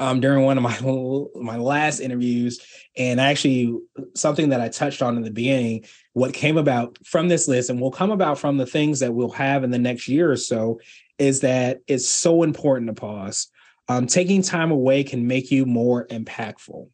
um, 0.00 0.20
during 0.20 0.44
one 0.44 0.58
of 0.58 0.62
my 0.62 0.78
my 1.42 1.56
last 1.56 2.00
interviews, 2.00 2.60
and 2.96 3.20
actually 3.20 3.76
something 4.14 4.50
that 4.50 4.60
I 4.60 4.68
touched 4.68 5.02
on 5.02 5.16
in 5.16 5.22
the 5.22 5.30
beginning. 5.30 5.84
What 6.12 6.34
came 6.34 6.56
about 6.56 6.98
from 7.06 7.28
this 7.28 7.48
list, 7.48 7.70
and 7.70 7.80
will 7.80 7.90
come 7.90 8.10
about 8.10 8.38
from 8.38 8.58
the 8.58 8.66
things 8.66 9.00
that 9.00 9.14
we'll 9.14 9.30
have 9.30 9.64
in 9.64 9.70
the 9.70 9.78
next 9.78 10.08
year 10.08 10.30
or 10.30 10.36
so, 10.36 10.80
is 11.18 11.40
that 11.40 11.80
it's 11.86 12.08
so 12.08 12.42
important 12.42 12.88
to 12.88 12.94
pause. 12.94 13.48
Um, 13.88 14.06
taking 14.06 14.42
time 14.42 14.70
away 14.70 15.02
can 15.02 15.26
make 15.26 15.50
you 15.50 15.64
more 15.64 16.06
impactful 16.08 16.88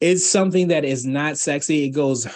it's 0.00 0.28
something 0.28 0.68
that 0.68 0.84
is 0.84 1.04
not 1.04 1.38
sexy. 1.38 1.84
It 1.84 1.90
goes, 1.90 2.26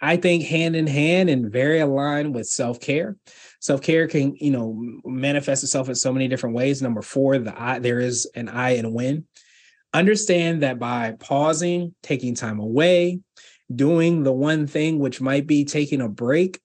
I 0.00 0.16
think, 0.16 0.44
hand 0.44 0.74
in 0.74 0.86
hand 0.86 1.28
and 1.28 1.52
very 1.52 1.80
aligned 1.80 2.34
with 2.34 2.46
self 2.46 2.80
care. 2.80 3.16
Self 3.60 3.82
care 3.82 4.08
can, 4.08 4.34
you 4.36 4.50
know, 4.50 5.00
manifest 5.04 5.62
itself 5.62 5.88
in 5.88 5.94
so 5.94 6.12
many 6.12 6.28
different 6.28 6.56
ways. 6.56 6.80
Number 6.80 7.02
four, 7.02 7.38
the 7.38 7.60
I, 7.60 7.78
there 7.78 8.00
is 8.00 8.30
an 8.34 8.48
I 8.48 8.70
and 8.70 8.94
win. 8.94 9.26
Understand 9.92 10.62
that 10.62 10.78
by 10.78 11.16
pausing, 11.18 11.94
taking 12.02 12.34
time 12.34 12.60
away, 12.60 13.20
doing 13.74 14.22
the 14.22 14.32
one 14.32 14.66
thing 14.66 14.98
which 14.98 15.20
might 15.20 15.46
be 15.46 15.64
taking 15.64 16.00
a 16.00 16.08
break, 16.08 16.60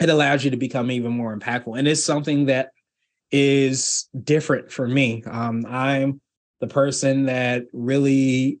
it 0.00 0.08
allows 0.08 0.44
you 0.44 0.50
to 0.50 0.56
become 0.56 0.90
even 0.90 1.12
more 1.12 1.36
impactful. 1.36 1.78
And 1.78 1.86
it's 1.86 2.02
something 2.02 2.46
that 2.46 2.70
is 3.30 4.08
different 4.20 4.72
for 4.72 4.88
me. 4.88 5.22
Um, 5.26 5.64
I'm 5.68 6.20
the 6.60 6.66
person 6.66 7.26
that 7.26 7.66
really 7.72 8.60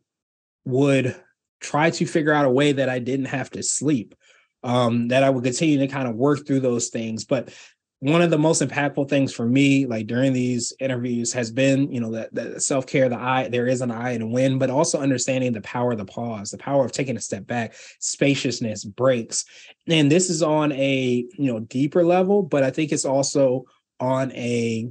would 0.64 1.16
try 1.60 1.90
to 1.90 2.06
figure 2.06 2.32
out 2.32 2.44
a 2.44 2.50
way 2.50 2.72
that 2.72 2.88
I 2.88 2.98
didn't 2.98 3.26
have 3.26 3.50
to 3.50 3.62
sleep, 3.62 4.14
um, 4.62 5.08
that 5.08 5.22
I 5.22 5.30
would 5.30 5.44
continue 5.44 5.78
to 5.78 5.88
kind 5.88 6.08
of 6.08 6.14
work 6.14 6.46
through 6.46 6.60
those 6.60 6.88
things. 6.88 7.24
But 7.24 7.52
one 8.00 8.20
of 8.20 8.30
the 8.30 8.38
most 8.38 8.60
impactful 8.60 9.08
things 9.08 9.32
for 9.32 9.46
me, 9.46 9.86
like 9.86 10.06
during 10.06 10.34
these 10.34 10.74
interviews, 10.78 11.32
has 11.32 11.50
been, 11.50 11.90
you 11.90 12.00
know, 12.00 12.10
that, 12.10 12.34
that 12.34 12.62
self 12.62 12.86
care, 12.86 13.08
the 13.08 13.18
I, 13.18 13.48
there 13.48 13.66
is 13.66 13.80
an 13.80 13.90
I 13.90 14.10
and 14.10 14.22
a 14.22 14.26
win, 14.26 14.58
but 14.58 14.68
also 14.68 15.00
understanding 15.00 15.52
the 15.52 15.62
power 15.62 15.92
of 15.92 15.98
the 15.98 16.04
pause, 16.04 16.50
the 16.50 16.58
power 16.58 16.84
of 16.84 16.92
taking 16.92 17.16
a 17.16 17.20
step 17.20 17.46
back, 17.46 17.74
spaciousness, 18.00 18.84
breaks. 18.84 19.46
And 19.86 20.12
this 20.12 20.28
is 20.28 20.42
on 20.42 20.72
a, 20.72 21.24
you 21.38 21.50
know, 21.50 21.60
deeper 21.60 22.04
level, 22.04 22.42
but 22.42 22.62
I 22.62 22.70
think 22.70 22.92
it's 22.92 23.06
also 23.06 23.64
on 23.98 24.32
a, 24.32 24.90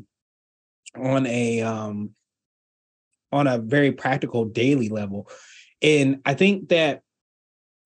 on 0.95 1.27
a, 1.27 1.61
um, 1.61 2.11
on 3.31 3.45
a 3.45 3.59
very 3.59 3.91
practical 3.91 4.45
daily 4.45 4.89
level 4.89 5.29
and 5.83 6.21
I 6.25 6.33
think 6.33 6.69
that 6.69 7.03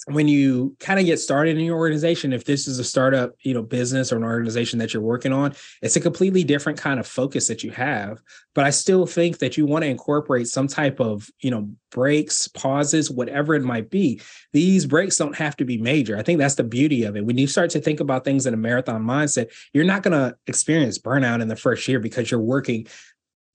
when 0.09 0.29
you 0.29 0.73
kind 0.79 1.01
of 1.01 1.05
get 1.05 1.19
started 1.19 1.57
in 1.57 1.65
your 1.65 1.77
organization, 1.77 2.31
if 2.31 2.45
this 2.45 2.65
is 2.65 2.79
a 2.79 2.83
startup, 2.83 3.33
you 3.41 3.53
know, 3.53 3.61
business 3.61 4.09
or 4.09 4.15
an 4.15 4.23
organization 4.23 4.79
that 4.79 4.93
you're 4.93 5.03
working 5.03 5.33
on, 5.33 5.53
it's 5.81 5.97
a 5.97 5.99
completely 5.99 6.45
different 6.45 6.79
kind 6.79 6.97
of 6.97 7.05
focus 7.05 7.49
that 7.49 7.61
you 7.61 7.71
have. 7.71 8.21
But 8.55 8.63
I 8.63 8.69
still 8.69 9.05
think 9.05 9.39
that 9.39 9.57
you 9.57 9.65
want 9.65 9.83
to 9.83 9.89
incorporate 9.89 10.47
some 10.47 10.67
type 10.67 11.01
of, 11.01 11.29
you 11.41 11.51
know, 11.51 11.69
breaks, 11.91 12.47
pauses, 12.47 13.11
whatever 13.11 13.53
it 13.53 13.63
might 13.63 13.89
be. 13.89 14.21
These 14.53 14.85
breaks 14.85 15.17
don't 15.17 15.35
have 15.35 15.57
to 15.57 15.65
be 15.65 15.77
major. 15.77 16.17
I 16.17 16.23
think 16.23 16.39
that's 16.39 16.55
the 16.55 16.63
beauty 16.63 17.03
of 17.03 17.17
it. 17.17 17.25
When 17.25 17.37
you 17.37 17.47
start 17.47 17.71
to 17.71 17.81
think 17.81 17.99
about 17.99 18.23
things 18.23 18.45
in 18.45 18.53
a 18.53 18.57
marathon 18.57 19.03
mindset, 19.03 19.51
you're 19.73 19.83
not 19.83 20.03
going 20.03 20.17
to 20.17 20.37
experience 20.47 20.99
burnout 20.99 21.41
in 21.41 21.49
the 21.49 21.57
first 21.57 21.85
year 21.85 21.99
because 21.99 22.31
you're 22.31 22.39
working 22.39 22.87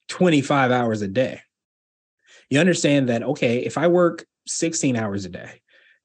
25 0.09 0.71
hours 0.71 1.01
a 1.01 1.09
day. 1.09 1.41
You 2.51 2.61
understand 2.61 3.09
that, 3.09 3.23
okay, 3.23 3.61
if 3.61 3.79
I 3.79 3.87
work 3.87 4.27
16 4.47 4.97
hours 4.97 5.25
a 5.25 5.29
day, 5.29 5.63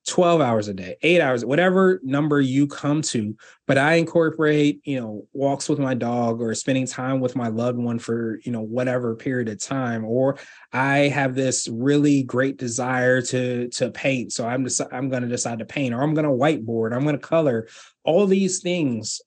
12 0.08 0.40
hours 0.40 0.68
a 0.70 0.74
day, 0.74 0.96
eight 1.02 1.22
hours, 1.22 1.44
whatever 1.44 2.00
number 2.04 2.40
you 2.40 2.66
come 2.66 3.02
to. 3.02 3.36
But 3.68 3.78
I 3.78 3.96
incorporate, 3.96 4.80
you 4.86 5.00
know, 5.00 5.28
walks 5.34 5.68
with 5.68 5.80
my 5.80 5.94
dog 5.94 6.42
or 6.42 6.56
spending 6.56 6.88
time 6.88 7.20
with 7.20 7.36
my 7.36 7.50
loved 7.50 7.78
one 7.78 8.00
for, 8.00 8.40
you 8.44 8.52
know, 8.52 8.62
whatever 8.62 9.16
period 9.16 9.50
of 9.50 9.60
time. 9.60 10.06
Or 10.06 10.38
I 10.72 11.00
have 11.10 11.36
this 11.36 11.68
really 11.68 12.24
great 12.24 12.58
desire 12.58 13.22
to 13.24 13.68
to 13.70 13.92
paint. 13.92 14.32
So 14.32 14.48
I'm 14.48 14.64
just 14.64 14.82
I'm 14.92 15.10
gonna 15.10 15.28
decide 15.28 15.60
to 15.60 15.66
paint, 15.66 15.94
or 15.94 16.02
I'm 16.02 16.14
gonna 16.14 16.30
whiteboard, 16.30 16.96
I'm 16.96 17.04
gonna 17.04 17.18
color. 17.18 17.68
All 18.04 18.26
these 18.26 18.62
things 18.62 19.22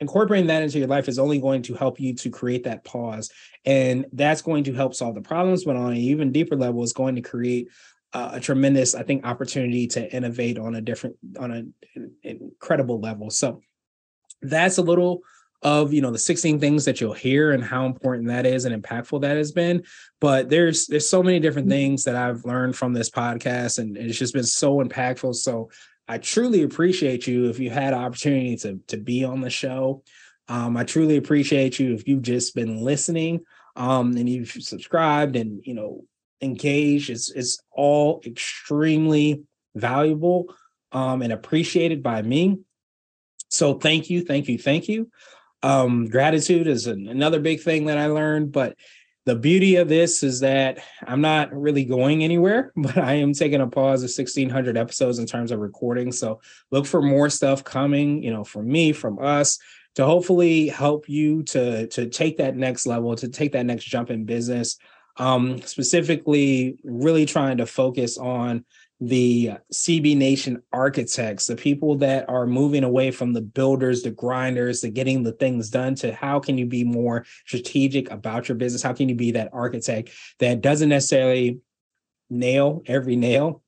incorporating 0.00 0.48
that 0.48 0.62
into 0.62 0.78
your 0.78 0.88
life 0.88 1.08
is 1.08 1.18
only 1.18 1.40
going 1.40 1.62
to 1.62 1.74
help 1.74 1.98
you 1.98 2.14
to 2.14 2.30
create 2.30 2.64
that 2.64 2.84
pause 2.84 3.30
and 3.64 4.04
that's 4.12 4.42
going 4.42 4.64
to 4.64 4.74
help 4.74 4.94
solve 4.94 5.14
the 5.14 5.22
problems 5.22 5.64
but 5.64 5.76
on 5.76 5.92
an 5.92 5.96
even 5.96 6.32
deeper 6.32 6.56
level 6.56 6.82
is 6.82 6.92
going 6.92 7.14
to 7.14 7.22
create 7.22 7.68
uh, 8.16 8.30
a 8.32 8.40
tremendous, 8.40 8.94
I 8.94 9.02
think, 9.02 9.26
opportunity 9.26 9.86
to 9.88 10.10
innovate 10.10 10.58
on 10.58 10.74
a 10.74 10.80
different, 10.80 11.16
on 11.38 11.50
an 11.50 11.74
incredible 12.22 12.98
level. 12.98 13.28
So 13.28 13.60
that's 14.40 14.78
a 14.78 14.82
little 14.82 15.20
of 15.62 15.92
you 15.92 16.00
know 16.00 16.10
the 16.10 16.18
16 16.18 16.60
things 16.60 16.84
that 16.84 17.00
you'll 17.00 17.14
hear 17.14 17.52
and 17.52 17.64
how 17.64 17.86
important 17.86 18.28
that 18.28 18.44
is 18.44 18.66
and 18.66 18.82
impactful 18.82 19.22
that 19.22 19.38
has 19.38 19.52
been 19.52 19.82
but 20.20 20.50
there's 20.50 20.86
there's 20.86 21.08
so 21.08 21.22
many 21.22 21.40
different 21.40 21.66
mm-hmm. 21.66 21.78
things 21.78 22.04
that 22.04 22.14
i've 22.14 22.44
learned 22.44 22.76
from 22.76 22.92
this 22.92 23.08
podcast 23.08 23.78
and 23.78 23.96
it's 23.96 24.18
just 24.18 24.34
been 24.34 24.44
so 24.44 24.84
impactful 24.84 25.34
so 25.34 25.70
i 26.08 26.18
truly 26.18 26.62
appreciate 26.62 27.26
you 27.26 27.48
if 27.48 27.58
you 27.58 27.70
had 27.70 27.94
an 27.94 28.00
opportunity 28.00 28.54
to 28.54 28.78
to 28.86 28.98
be 28.98 29.24
on 29.24 29.40
the 29.40 29.48
show 29.48 30.02
um, 30.48 30.76
i 30.76 30.84
truly 30.84 31.16
appreciate 31.16 31.78
you 31.78 31.94
if 31.94 32.06
you've 32.06 32.22
just 32.22 32.54
been 32.54 32.82
listening 32.82 33.40
um, 33.76 34.14
and 34.14 34.28
you've 34.28 34.50
subscribed 34.50 35.36
and 35.36 35.62
you 35.64 35.72
know 35.72 36.04
engaged 36.40 37.10
is 37.10 37.30
is 37.30 37.60
all 37.72 38.20
extremely 38.24 39.42
valuable 39.74 40.54
um, 40.92 41.22
and 41.22 41.32
appreciated 41.32 42.02
by 42.02 42.22
me. 42.22 42.58
So 43.48 43.74
thank 43.74 44.10
you, 44.10 44.22
thank 44.22 44.48
you, 44.48 44.58
thank 44.58 44.88
you. 44.88 45.10
Um, 45.62 46.06
gratitude 46.06 46.66
is 46.66 46.86
an, 46.86 47.08
another 47.08 47.40
big 47.40 47.60
thing 47.60 47.86
that 47.86 47.98
I 47.98 48.06
learned, 48.06 48.52
but 48.52 48.76
the 49.24 49.34
beauty 49.34 49.76
of 49.76 49.88
this 49.88 50.22
is 50.22 50.40
that 50.40 50.78
I'm 51.04 51.20
not 51.20 51.52
really 51.52 51.84
going 51.84 52.22
anywhere, 52.22 52.72
but 52.76 52.96
I 52.96 53.14
am 53.14 53.32
taking 53.32 53.60
a 53.60 53.66
pause 53.66 54.02
of 54.02 54.08
1600 54.08 54.76
episodes 54.76 55.18
in 55.18 55.26
terms 55.26 55.50
of 55.50 55.58
recording. 55.58 56.12
So 56.12 56.40
look 56.70 56.86
for 56.86 57.02
more 57.02 57.28
stuff 57.28 57.64
coming, 57.64 58.22
you 58.22 58.32
know, 58.32 58.44
from 58.44 58.68
me, 58.68 58.92
from 58.92 59.18
us 59.18 59.58
to 59.96 60.04
hopefully 60.04 60.68
help 60.68 61.08
you 61.08 61.42
to 61.42 61.86
to 61.88 62.08
take 62.08 62.36
that 62.36 62.56
next 62.56 62.86
level, 62.86 63.16
to 63.16 63.28
take 63.28 63.52
that 63.52 63.66
next 63.66 63.84
jump 63.84 64.10
in 64.10 64.24
business 64.24 64.78
um, 65.18 65.60
specifically 65.62 66.78
really 66.84 67.26
trying 67.26 67.56
to 67.58 67.66
focus 67.66 68.18
on 68.18 68.64
the 69.00 69.52
CB 69.72 70.16
Nation 70.16 70.62
architects, 70.72 71.46
the 71.46 71.56
people 71.56 71.96
that 71.96 72.28
are 72.28 72.46
moving 72.46 72.82
away 72.82 73.10
from 73.10 73.32
the 73.32 73.42
builders, 73.42 74.02
the 74.02 74.10
grinders, 74.10 74.80
the 74.80 74.88
getting 74.88 75.22
the 75.22 75.32
things 75.32 75.68
done 75.68 75.94
to 75.96 76.14
how 76.14 76.40
can 76.40 76.56
you 76.56 76.64
be 76.64 76.82
more 76.82 77.26
strategic 77.44 78.10
about 78.10 78.48
your 78.48 78.56
business? 78.56 78.82
How 78.82 78.94
can 78.94 79.08
you 79.08 79.14
be 79.14 79.32
that 79.32 79.50
architect 79.52 80.10
that 80.38 80.62
doesn't 80.62 80.88
necessarily 80.88 81.58
nail 82.30 82.82
every 82.86 83.16
nail, 83.16 83.62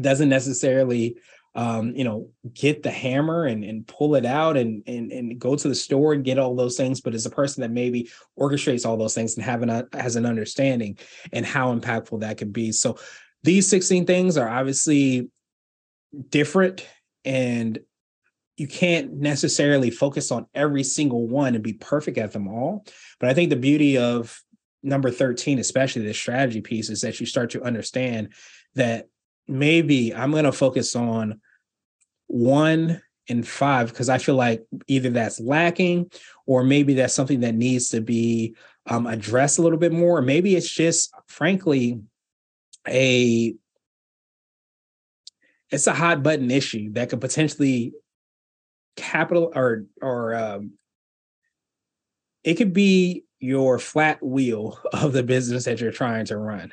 doesn't 0.00 0.28
necessarily 0.28 1.16
um, 1.54 1.94
you 1.96 2.04
know, 2.04 2.28
get 2.54 2.82
the 2.82 2.90
hammer 2.90 3.44
and, 3.44 3.64
and 3.64 3.86
pull 3.86 4.14
it 4.14 4.24
out 4.24 4.56
and, 4.56 4.82
and 4.86 5.10
and 5.10 5.38
go 5.38 5.56
to 5.56 5.68
the 5.68 5.74
store 5.74 6.12
and 6.12 6.24
get 6.24 6.38
all 6.38 6.54
those 6.54 6.76
things, 6.76 7.00
but 7.00 7.14
as 7.14 7.26
a 7.26 7.30
person 7.30 7.62
that 7.62 7.72
maybe 7.72 8.08
orchestrates 8.38 8.86
all 8.86 8.96
those 8.96 9.14
things 9.14 9.36
and 9.36 9.44
having 9.44 9.68
a, 9.68 9.86
has 9.92 10.16
an 10.16 10.26
understanding 10.26 10.96
and 11.32 11.44
how 11.44 11.74
impactful 11.74 12.20
that 12.20 12.38
can 12.38 12.52
be. 12.52 12.70
So 12.70 12.98
these 13.42 13.66
16 13.68 14.06
things 14.06 14.36
are 14.36 14.48
obviously 14.48 15.28
different 16.28 16.86
and 17.24 17.78
you 18.56 18.68
can't 18.68 19.14
necessarily 19.14 19.90
focus 19.90 20.30
on 20.30 20.46
every 20.54 20.84
single 20.84 21.26
one 21.26 21.54
and 21.54 21.64
be 21.64 21.72
perfect 21.72 22.18
at 22.18 22.32
them 22.32 22.46
all. 22.46 22.84
But 23.18 23.30
I 23.30 23.34
think 23.34 23.48
the 23.48 23.56
beauty 23.56 23.96
of 23.96 24.38
number 24.82 25.10
13, 25.10 25.58
especially 25.58 26.02
the 26.02 26.12
strategy 26.12 26.60
piece, 26.60 26.90
is 26.90 27.00
that 27.00 27.18
you 27.20 27.26
start 27.26 27.50
to 27.50 27.62
understand 27.62 28.34
that 28.74 29.08
maybe 29.50 30.14
I'm 30.14 30.30
going 30.30 30.44
to 30.44 30.52
focus 30.52 30.94
on 30.94 31.40
one 32.28 33.02
and 33.28 33.46
five 33.46 33.88
because 33.88 34.08
I 34.08 34.18
feel 34.18 34.36
like 34.36 34.64
either 34.86 35.10
that's 35.10 35.40
lacking 35.40 36.10
or 36.46 36.62
maybe 36.64 36.94
that's 36.94 37.14
something 37.14 37.40
that 37.40 37.54
needs 37.54 37.90
to 37.90 38.00
be 38.00 38.54
um, 38.86 39.06
addressed 39.06 39.58
a 39.58 39.62
little 39.62 39.78
bit 39.78 39.92
more. 39.92 40.18
Or 40.18 40.22
maybe 40.22 40.56
it's 40.56 40.70
just, 40.70 41.12
frankly, 41.26 42.00
a 42.88 43.54
it's 45.70 45.86
a 45.86 45.94
hot 45.94 46.22
button 46.22 46.50
issue 46.50 46.92
that 46.94 47.10
could 47.10 47.20
potentially 47.20 47.92
capital 48.96 49.52
or 49.54 49.84
or 50.02 50.34
um, 50.34 50.72
it 52.42 52.54
could 52.54 52.72
be 52.72 53.24
your 53.38 53.78
flat 53.78 54.22
wheel 54.22 54.78
of 54.92 55.12
the 55.12 55.22
business 55.22 55.64
that 55.64 55.80
you're 55.80 55.92
trying 55.92 56.24
to 56.26 56.36
run 56.36 56.72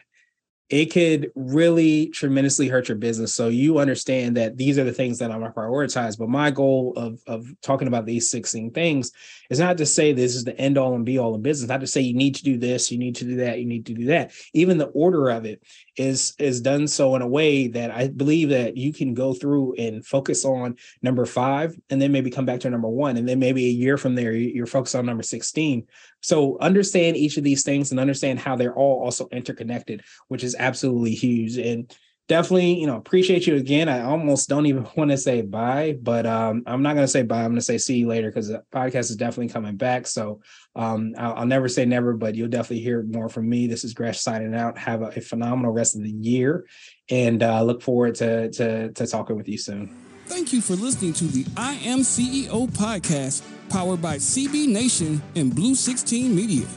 it 0.70 0.88
could 0.88 1.32
really 1.36 2.08
tremendously 2.08 2.68
hurt 2.68 2.90
your 2.90 2.98
business. 2.98 3.34
So 3.34 3.48
you 3.48 3.78
understand 3.78 4.36
that 4.36 4.58
these 4.58 4.78
are 4.78 4.84
the 4.84 4.92
things 4.92 5.18
that 5.20 5.32
I'm 5.32 5.40
gonna 5.40 5.54
prioritize. 5.54 6.18
But 6.18 6.30
my 6.30 6.52
goal 6.52 6.94
of 6.98 7.22
of 7.26 7.48
talking 7.62 7.88
about 7.88 8.06
these 8.06 8.30
16 8.30 8.72
things 8.72 9.12
is 9.50 9.60
not 9.60 9.78
to 9.78 9.86
say 9.86 10.12
this 10.12 10.36
is 10.36 10.44
the 10.44 10.60
end 10.60 10.78
all 10.78 10.94
and 10.94 11.06
be 11.06 11.18
all 11.18 11.36
in 11.36 11.42
business, 11.42 11.70
not 11.70 11.80
to 11.82 11.88
say 11.88 12.02
you 12.02 12.14
need 12.14 12.36
to 12.36 12.44
do 12.44 12.58
this, 12.58 12.92
you 12.92 12.98
need 12.98 13.16
to 13.16 13.24
do 13.24 13.38
that, 13.38 13.60
you 13.60 13.66
need 13.66 13.86
to 13.86 13.94
do 13.94 14.06
that. 14.08 14.32
Even 14.54 14.78
the 14.78 14.88
order 14.88 15.30
of 15.30 15.46
it 15.46 15.64
is 15.98 16.34
is 16.40 16.62
done 16.62 16.88
so 16.88 17.16
in 17.16 17.22
a 17.22 17.28
way 17.28 17.68
that 17.68 17.92
I 17.92 18.08
believe 18.08 18.50
that 18.50 18.78
you 18.78 18.94
can 18.94 19.14
go 19.14 19.34
through 19.34 19.74
and 19.76 20.06
focus 20.06 20.46
on 20.46 20.78
number 21.02 21.26
five 21.26 21.76
and 21.90 22.02
then 22.02 22.12
maybe 22.12 22.30
come 22.30 22.46
back 22.46 22.60
to 22.62 22.70
number 22.70 22.88
one. 22.88 23.18
And 23.18 23.28
then 23.28 23.40
maybe 23.40 23.66
a 23.66 23.70
year 23.70 23.98
from 23.98 24.16
there, 24.16 24.32
you're 24.32 24.66
focused 24.68 24.96
on 24.96 25.06
number 25.06 25.24
16 25.24 25.88
so 26.22 26.58
understand 26.60 27.18
each 27.18 27.38
of 27.38 27.44
these 27.44 27.64
things 27.64 27.92
and 27.92 28.00
understand 28.00 28.40
how 28.40 28.56
they're 28.56 28.76
all 28.76 29.04
also 29.04 29.28
interconnected, 29.32 30.04
which 30.28 30.44
is 30.44 30.56
absolutely 30.58 31.14
huge. 31.14 31.58
And 31.58 31.94
definitely, 32.28 32.80
you 32.80 32.88
know, 32.88 32.98
appreciate 32.98 33.48
you 33.48 33.56
again. 33.56 33.90
I 33.90 34.02
almost 34.02 34.50
don't 34.50 34.66
even 34.66 34.88
want 34.96 35.12
to 35.12 35.18
say 35.18 35.42
bye, 35.42 35.98
but 36.02 36.26
um, 36.26 36.64
I'm 36.66 36.82
not 36.82 36.94
going 36.94 37.06
to 37.06 37.12
say 37.12 37.24
bye. 37.24 37.40
I'm 37.40 37.52
going 37.52 37.56
to 37.56 37.62
say 37.62 37.78
see 37.78 37.98
you 37.98 38.08
later 38.08 38.30
because 38.30 38.50
the 38.50 38.64
podcast 38.72 39.10
is 39.10 39.16
definitely 39.16 39.50
coming 39.50 39.78
back. 39.78 40.08
So 40.08 40.42
um, 40.76 41.14
I'll, 41.18 41.34
I'll, 41.34 41.46
never 41.46 41.68
say 41.68 41.86
never, 41.86 42.14
but 42.14 42.36
you'll 42.36 42.50
definitely 42.50 42.84
hear 42.84 43.04
more 43.04 43.30
from 43.30 43.50
me. 43.50 43.68
This 43.68 43.84
is 43.84 43.94
Gresh 43.94 44.20
signing 44.20 44.54
out. 44.54 44.78
Have 44.78 45.02
a, 45.02 45.08
a 45.08 45.22
phenomenal 45.22 45.72
rest 45.72 45.96
of 45.96 46.04
the 46.04 46.12
year, 46.12 46.68
and 47.10 47.42
uh, 47.42 47.64
look 47.64 47.82
forward 47.82 48.16
to, 48.16 48.52
to 48.52 48.92
to 48.92 49.08
talking 49.08 49.36
with 49.36 49.48
you 49.48 49.58
soon. 49.58 49.96
Thank 50.26 50.52
you 50.52 50.62
for 50.62 50.76
listening 50.76 51.14
to 51.14 51.26
the 51.26 51.46
I 51.56 51.76
Am 51.76 52.00
CEO 52.00 52.70
podcast 52.72 53.44
powered 53.70 54.02
by 54.02 54.18
CB 54.18 54.68
Nation 54.68 55.22
and 55.36 55.56
Blue 55.56 55.74
16 55.74 56.36
Media. 56.36 56.68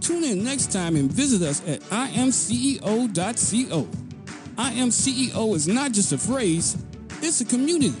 Tune 0.00 0.24
in 0.24 0.42
next 0.42 0.72
time 0.72 0.96
and 0.96 1.12
visit 1.12 1.46
us 1.46 1.60
at 1.68 1.80
imceo.co. 1.90 3.88
I 4.56 4.70
am 4.72 4.90
CEO 4.90 5.54
is 5.56 5.66
not 5.66 5.90
just 5.92 6.12
a 6.12 6.18
phrase, 6.18 6.76
it's 7.20 7.40
a 7.40 7.44
community. 7.44 7.94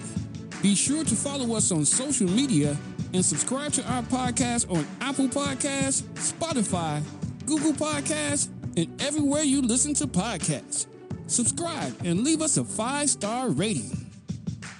Be 0.62 0.76
sure 0.76 1.04
to 1.04 1.14
follow 1.16 1.56
us 1.56 1.72
on 1.72 1.84
social 1.84 2.28
media 2.30 2.76
and 3.12 3.24
subscribe 3.24 3.72
to 3.72 3.92
our 3.92 4.02
podcast 4.02 4.70
on 4.70 4.86
Apple 5.00 5.26
Podcasts, 5.26 6.02
Spotify, 6.14 7.02
Google 7.44 7.72
Podcasts, 7.72 8.48
and 8.76 9.02
everywhere 9.02 9.42
you 9.42 9.62
listen 9.62 9.94
to 9.94 10.06
podcasts. 10.06 10.86
Subscribe 11.26 11.92
and 12.04 12.22
leave 12.22 12.40
us 12.40 12.56
a 12.56 12.64
five 12.64 13.10
star 13.10 13.48
rating. 13.48 13.90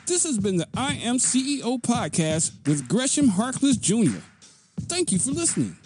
This 0.06 0.24
has 0.24 0.38
been 0.38 0.58
the 0.58 0.68
I 0.76 0.94
Am 0.94 1.16
CEO 1.16 1.80
podcast 1.80 2.52
with 2.68 2.88
Gresham 2.88 3.28
Harkless 3.30 3.80
Jr. 3.80 4.20
Thank 4.82 5.10
you 5.10 5.18
for 5.18 5.32
listening. 5.32 5.76